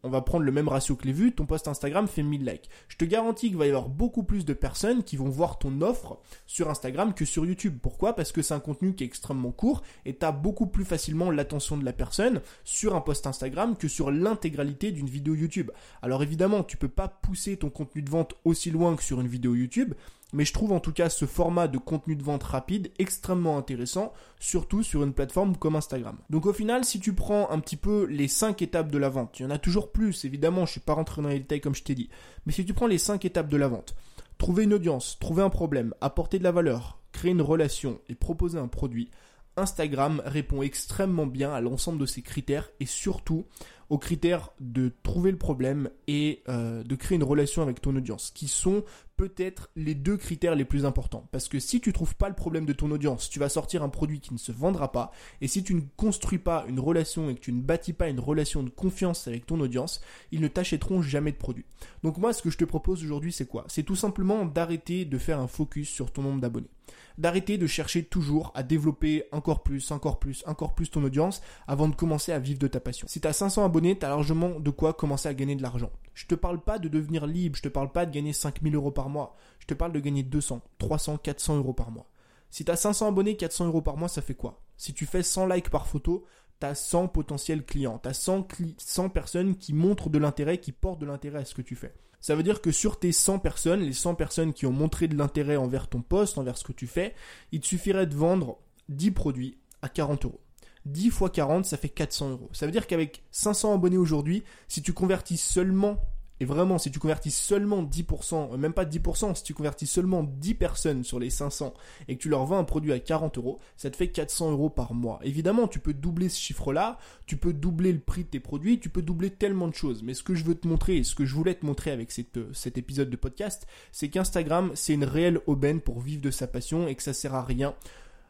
on 0.05 0.11
va 0.11 0.21
prendre 0.21 0.45
le 0.45 0.53
même 0.53 0.69
ratio 0.69 0.95
que 0.97 1.07
les 1.07 1.13
vues, 1.13 1.33
ton 1.33 1.47
post 1.47 1.67
Instagram 1.67 2.07
fait 2.07 2.23
1000 2.23 2.45
likes. 2.45 2.69
Je 2.89 2.97
te 2.97 3.05
garantis 3.05 3.49
qu'il 3.49 3.57
va 3.57 3.67
y 3.67 3.71
avoir 3.71 3.89
beaucoup 3.89 4.23
plus 4.23 4.45
de 4.45 4.53
personnes 4.53 5.03
qui 5.03 5.17
vont 5.17 5.31
voir 5.31 5.59
ton 5.59 5.81
offre 5.81 6.19
sur 6.47 6.71
Instagram 6.71 7.15
que 7.15 7.25
sur 7.25 7.47
YouTube. 7.47 7.79
Pourquoi? 7.83 8.15
Parce 8.15 8.31
que 8.31 8.43
c'est 8.43 8.55
un 8.55 8.61
contenu 8.61 8.95
qui 8.95 9.03
est 9.03 9.07
extrêmement 9.07 9.51
court 9.51 9.83
et 10.05 10.17
tu 10.17 10.27
beaucoup 10.43 10.67
plus 10.67 10.85
facilement 10.85 11.31
l'attention 11.31 11.77
de 11.77 11.85
la 11.85 11.93
personne 11.93 12.41
sur 12.65 12.95
un 12.95 13.01
post 13.01 13.27
Instagram 13.27 13.77
que 13.77 13.89
sur 13.89 14.11
l'intégralité 14.11 14.93
d'une 14.93 15.09
vidéo 15.09 15.35
YouTube. 15.35 15.71
Alors 16.03 16.23
évidemment, 16.23 16.63
tu 16.63 16.77
peux 16.77 16.89
pas 16.89 17.09
pousser 17.09 17.57
ton 17.57 17.71
contenu 17.71 18.03
de 18.03 18.11
vente 18.11 18.35
aussi 18.45 18.71
loin 18.71 18.97
que 18.97 19.03
sur 19.03 19.21
une 19.21 19.29
vidéo 19.29 19.55
YouTube, 19.55 19.95
mais 20.33 20.45
je 20.45 20.53
trouve 20.53 20.73
en 20.73 20.81
tout 20.81 20.93
cas 20.93 21.09
ce 21.09 21.27
format 21.27 21.69
de 21.69 21.79
contenu 21.79 22.17
de 22.17 22.23
vente 22.23 22.43
rapide 22.43 22.91
extrêmement 22.99 23.57
intéressant, 23.59 24.13
surtout 24.41 24.83
sur 24.83 25.03
une 25.05 25.13
plateforme 25.13 25.57
comme 25.57 25.77
Instagram. 25.77 26.19
Donc 26.31 26.47
au 26.47 26.53
final, 26.53 26.85
si 26.85 27.01
tu 27.01 27.13
prends 27.13 27.51
un 27.51 27.61
petit 27.61 27.77
peu 27.77 28.07
les 28.07 28.29
5 28.29 28.61
étapes 28.63 28.91
de 28.91 28.99
la 28.99 29.09
vente, 29.09 29.39
il 29.39 29.45
y 29.45 29.47
en 29.47 29.51
a 29.51 29.59
toujours 29.59 29.93
plus, 29.93 30.25
évidemment, 30.25 30.67
je 30.67 30.73
suis 30.73 30.81
pas 30.81 30.95
rentré 30.95 31.23
dans 31.23 31.29
les 31.29 31.41
détails 31.41 31.61
comme 31.61 31.75
je 31.75 31.85
t'ai 31.85 31.95
dit, 31.95 32.11
mais 32.47 32.53
si 32.53 32.65
tu 32.65 32.75
prends 32.75 32.87
les 32.87 32.99
5 32.99 33.25
étapes 33.25 33.49
de 33.49 33.57
la 33.57 33.69
vente, 33.69 33.95
trouver 34.39 34.65
une 34.65 34.75
audience, 34.75 35.19
trouver 35.21 35.43
un 35.43 35.51
problème, 35.51 35.95
apporter 36.01 36.39
de 36.39 36.45
la 36.45 36.53
valeur, 36.53 36.99
créer 37.13 37.31
une 37.31 37.43
relation 37.43 38.01
et 38.09 38.15
proposer 38.15 38.59
un 38.59 38.69
produit, 38.69 39.11
Instagram 39.57 40.21
répond 40.25 40.63
extrêmement 40.63 41.27
bien 41.27 41.53
à 41.53 41.61
l'ensemble 41.61 41.99
de 41.99 42.07
ces 42.07 42.23
critères 42.23 42.71
et 42.81 42.87
surtout 42.87 43.47
aux 43.91 43.99
critères 43.99 44.51
de 44.61 44.93
trouver 45.03 45.31
le 45.31 45.39
problème 45.39 45.91
et 46.09 46.43
euh, 46.49 46.83
de 46.83 46.95
créer 46.97 47.17
une 47.17 47.25
relation 47.25 47.63
avec 47.63 47.81
ton 47.81 47.95
audience, 47.95 48.31
qui 48.35 48.49
sont 48.49 48.85
peut-être 49.17 49.71
les 49.77 49.95
deux 49.95 50.17
critères 50.17 50.55
les 50.55 50.65
plus 50.65 50.85
importants. 50.85 51.29
Parce 51.33 51.49
que 51.49 51.61
si 51.61 51.81
tu 51.81 51.93
trouves 51.93 52.17
pas 52.17 52.29
le 52.29 52.35
problème 52.35 52.67
de 52.67 52.73
ton 52.73 52.91
audience, 52.91 53.31
tu 53.31 53.39
vas 53.39 53.49
sortir 53.49 53.83
un 53.83 53.89
produit 53.89 54.21
qui 54.21 54.33
ne 54.33 54.39
se 54.39 54.53
vendra 54.53 54.93
pas. 54.93 55.13
Et 55.41 55.49
si 55.49 55.63
tu 55.63 55.75
ne 55.75 55.83
construis 55.97 56.39
pas 56.39 56.65
une 56.69 56.81
relation 56.81 57.31
et 57.31 57.35
que 57.35 57.41
tu 57.41 57.53
ne 57.53 57.61
bâtis 57.61 57.93
pas 57.93 58.09
une 58.09 58.21
relation 58.21 58.63
de 58.63 58.71
confiance 58.71 59.29
avec 59.29 59.47
ton 59.47 59.61
audience, 59.61 60.01
ils 60.33 60.41
ne 60.41 60.49
t'achèteront 60.49 61.03
jamais 61.03 61.33
de 61.33 61.37
produit. 61.37 61.65
Donc 62.03 62.19
moi, 62.19 62.33
ce 62.33 62.43
que 62.43 62.51
je 62.51 62.59
te 62.59 62.65
propose 62.65 63.05
aujourd'hui, 63.05 63.33
c'est 63.33 63.47
quoi? 63.47 63.65
C'est 63.69 63.83
tout 63.83 63.97
simplement 63.97 64.45
d'arrêter 64.45 65.05
de 65.05 65.19
faire 65.19 65.39
un 65.39 65.49
focus 65.49 65.89
sur 65.89 66.13
ton 66.13 66.23
nombre 66.23 66.41
d'abonnés. 66.41 66.71
D'arrêter 67.17 67.59
de 67.59 67.67
chercher 67.67 68.03
toujours 68.03 68.51
à 68.55 68.63
développer 68.65 69.25
encore 69.31 69.63
plus, 69.63 69.93
encore 69.93 70.19
plus, 70.19 70.43
encore 70.47 70.75
plus 70.75 70.91
ton 70.91 71.05
audience 71.05 71.43
avant 71.69 71.89
de 71.89 71.95
commencer 71.95 72.33
à 72.33 72.41
vivre 72.41 72.59
de 72.59 72.67
ta 72.67 72.81
passion. 72.81 73.07
Si 73.09 73.21
tu 73.21 73.29
as 73.29 73.33
500 73.33 73.65
abonnés, 73.65 73.97
tu 73.99 74.05
as 74.05 74.09
largement 74.09 74.59
de 74.59 74.71
quoi 74.71 74.93
commencer 74.93 75.29
à 75.29 75.35
gagner 75.35 75.55
de 75.55 75.63
l'argent. 75.63 75.91
Je 76.15 76.27
te 76.27 76.35
parle 76.35 76.61
pas 76.61 76.79
de 76.79 76.89
devenir 76.89 77.27
libre, 77.27 77.57
je 77.57 77.63
te 77.63 77.69
parle 77.69 77.93
pas 77.93 78.07
de 78.07 78.13
gagner 78.13 78.33
5000 78.33 78.75
euros 78.75 78.93
par 78.93 79.09
mois, 79.09 79.35
je 79.59 79.67
te 79.67 79.75
parle 79.75 79.93
de 79.93 80.01
gagner 80.01 80.23
200, 80.23 80.63
300, 80.79 81.19
400 81.19 81.57
euros 81.57 81.75
par 81.75 81.91
mois. 81.91 82.09
Si 82.51 82.65
tu 82.65 82.71
as 82.71 82.77
500 82.77 83.09
abonnés, 83.09 83.37
400 83.37 83.67
euros 83.67 83.83
par 83.83 83.97
mois, 83.97 84.09
ça 84.09 84.23
fait 84.23 84.35
quoi? 84.35 84.63
Si 84.77 84.95
tu 84.95 85.07
fais 85.07 85.25
100 85.25 85.47
likes 85.49 85.71
par 85.71 85.89
photo, 85.89 86.25
tu 86.61 86.67
as 86.67 86.77
100 86.77 87.09
potentiels 87.09 87.65
clients, 87.65 87.99
tu 87.99 88.09
as 88.09 88.15
100, 88.15 88.47
100 88.79 89.09
personnes 89.09 89.57
qui 89.57 89.73
montrent 89.73 90.09
de 90.09 90.19
l'intérêt, 90.19 90.59
qui 90.59 90.71
portent 90.71 91.01
de 91.01 91.07
l'intérêt 91.07 91.41
à 91.41 91.45
ce 91.45 91.55
que 91.55 91.63
tu 91.63 91.75
fais. 91.75 91.95
Ça 92.21 92.37
veut 92.37 92.43
dire 92.43 92.63
que 92.63 92.71
sur 92.71 92.99
tes 92.99 93.13
100 93.13 93.41
personnes, 93.41 93.81
les 93.81 93.93
100 93.93 94.15
personnes 94.15 94.53
qui 94.55 94.67
ont 94.67 94.73
montré 94.73 95.09
de 95.09 95.17
l'intérêt 95.17 95.57
envers 95.57 95.89
ton 95.89 96.01
poste, 96.01 96.39
envers 96.39 96.57
ce 96.57 96.65
que 96.65 96.73
tu 96.73 96.87
fais, 96.87 97.15
il 97.51 97.61
te 97.61 97.67
suffirait 97.67 98.07
de 98.07 98.15
vendre 98.15 98.59
10 98.89 99.11
produits 99.11 99.59
à 99.83 99.89
40 99.89 100.25
euros. 100.25 100.41
10 100.87 101.11
fois 101.11 101.31
40, 101.31 101.65
ça 101.65 101.77
fait 101.77 101.89
400 101.89 102.31
euros. 102.31 102.51
Ça 102.53 102.67
veut 102.67 102.73
dire 102.73 102.87
qu'avec 102.87 103.23
500 103.31 103.75
abonnés 103.75 103.97
aujourd'hui, 103.97 104.45
si 104.69 104.83
tu 104.83 104.93
convertis 104.93 105.37
seulement 105.37 105.99
et 106.41 106.47
vraiment, 106.47 106.79
si 106.79 106.91
tu 106.91 106.99
convertis 106.99 107.31
seulement 107.31 107.83
10%, 107.85 108.53
euh, 108.53 108.57
même 108.57 108.73
pas 108.73 108.85
10%, 108.85 109.37
si 109.37 109.45
tu 109.45 109.55
convertis 109.55 109.87
seulement 109.87 110.25
10 110.25 110.55
personnes 110.55 111.05
sur 111.05 111.21
les 111.21 111.31
500 111.31 111.73
et 112.09 112.17
que 112.17 112.23
tu 112.23 112.29
leur 112.29 112.45
vends 112.45 112.59
un 112.59 112.65
produit 112.65 112.93
à 112.93 112.99
40 112.99 113.39
euros, 113.39 113.61
ça 113.77 113.89
te 113.89 113.97
fait 113.97 114.09
400 114.09 114.51
euros 114.51 114.69
par 114.69 114.95
mois. 114.95 115.21
Évidemment, 115.23 115.69
tu 115.69 115.79
peux 115.79 115.95
doubler 115.95 116.29
ce 116.29 116.41
chiffre-là, 116.41 116.99
tu 117.27 117.37
peux 117.37 117.53
doubler 117.53 117.93
le 117.93 118.01
prix 118.01 118.25
de 118.25 118.29
tes 118.29 118.41
produits, 118.41 118.81
tu 118.81 118.89
peux 118.89 119.03
doubler 119.03 119.31
tellement 119.31 119.69
de 119.69 119.75
choses. 119.75 120.03
Mais 120.03 120.13
ce 120.13 120.25
que 120.25 120.35
je 120.35 120.43
veux 120.43 120.57
te 120.57 120.67
montrer 120.67 120.97
et 120.97 121.05
ce 121.05 121.15
que 121.15 121.25
je 121.25 121.35
voulais 121.35 121.55
te 121.55 121.65
montrer 121.65 121.93
avec 121.93 122.13
euh, 122.37 122.51
cet 122.53 122.79
épisode 122.79 123.11
de 123.11 123.17
podcast, 123.17 123.67
c'est 123.93 124.09
qu'Instagram, 124.09 124.73
c'est 124.75 124.95
une 124.95 125.05
réelle 125.05 125.41
aubaine 125.47 125.81
pour 125.81 126.01
vivre 126.01 126.21
de 126.21 126.33
sa 126.33 126.49
passion 126.49 126.89
et 126.89 126.97
que 126.97 127.03
ça 127.03 127.13
sert 127.13 127.35
à 127.35 127.45
rien 127.45 127.75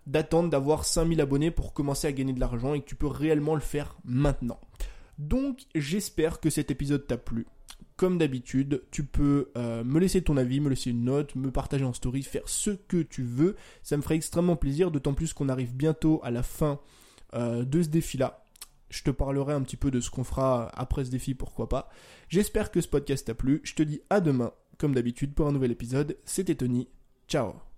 d'attendre 0.06 0.50
d'avoir 0.50 0.84
5000 0.84 1.20
abonnés 1.20 1.50
pour 1.50 1.72
commencer 1.72 2.06
à 2.06 2.12
gagner 2.12 2.32
de 2.32 2.40
l'argent 2.40 2.74
et 2.74 2.80
que 2.80 2.86
tu 2.86 2.94
peux 2.94 3.06
réellement 3.06 3.54
le 3.54 3.60
faire 3.60 3.96
maintenant. 4.04 4.60
Donc 5.18 5.62
j'espère 5.74 6.40
que 6.40 6.50
cet 6.50 6.70
épisode 6.70 7.06
t'a 7.06 7.16
plu 7.16 7.46
comme 7.96 8.18
d'habitude, 8.18 8.82
tu 8.90 9.04
peux 9.04 9.50
euh, 9.56 9.84
me 9.84 10.00
laisser 10.00 10.22
ton 10.22 10.36
avis, 10.36 10.60
me 10.60 10.68
laisser 10.68 10.90
une 10.90 11.04
note, 11.04 11.34
me 11.36 11.50
partager 11.50 11.84
en 11.84 11.92
story, 11.92 12.22
faire 12.22 12.48
ce 12.48 12.70
que 12.70 13.02
tu 13.02 13.22
veux. 13.22 13.56
Ça 13.82 13.96
me 13.96 14.02
ferait 14.02 14.16
extrêmement 14.16 14.56
plaisir, 14.56 14.90
d'autant 14.90 15.14
plus 15.14 15.32
qu'on 15.32 15.48
arrive 15.48 15.74
bientôt 15.74 16.20
à 16.24 16.30
la 16.30 16.42
fin 16.42 16.80
euh, 17.34 17.64
de 17.64 17.82
ce 17.82 17.88
défi-là. 17.88 18.44
Je 18.90 19.02
te 19.02 19.10
parlerai 19.10 19.54
un 19.54 19.62
petit 19.62 19.76
peu 19.76 19.90
de 19.90 20.00
ce 20.00 20.10
qu'on 20.10 20.24
fera 20.24 20.68
après 20.74 21.04
ce 21.04 21.10
défi, 21.10 21.34
pourquoi 21.34 21.68
pas. 21.68 21.88
J'espère 22.28 22.70
que 22.70 22.80
ce 22.80 22.88
podcast 22.88 23.26
t'a 23.26 23.34
plu. 23.34 23.60
Je 23.64 23.74
te 23.74 23.82
dis 23.82 24.00
à 24.10 24.20
demain, 24.20 24.52
comme 24.78 24.94
d'habitude, 24.94 25.34
pour 25.34 25.46
un 25.46 25.52
nouvel 25.52 25.72
épisode. 25.72 26.16
C'était 26.24 26.56
Tony. 26.56 26.88
Ciao 27.28 27.73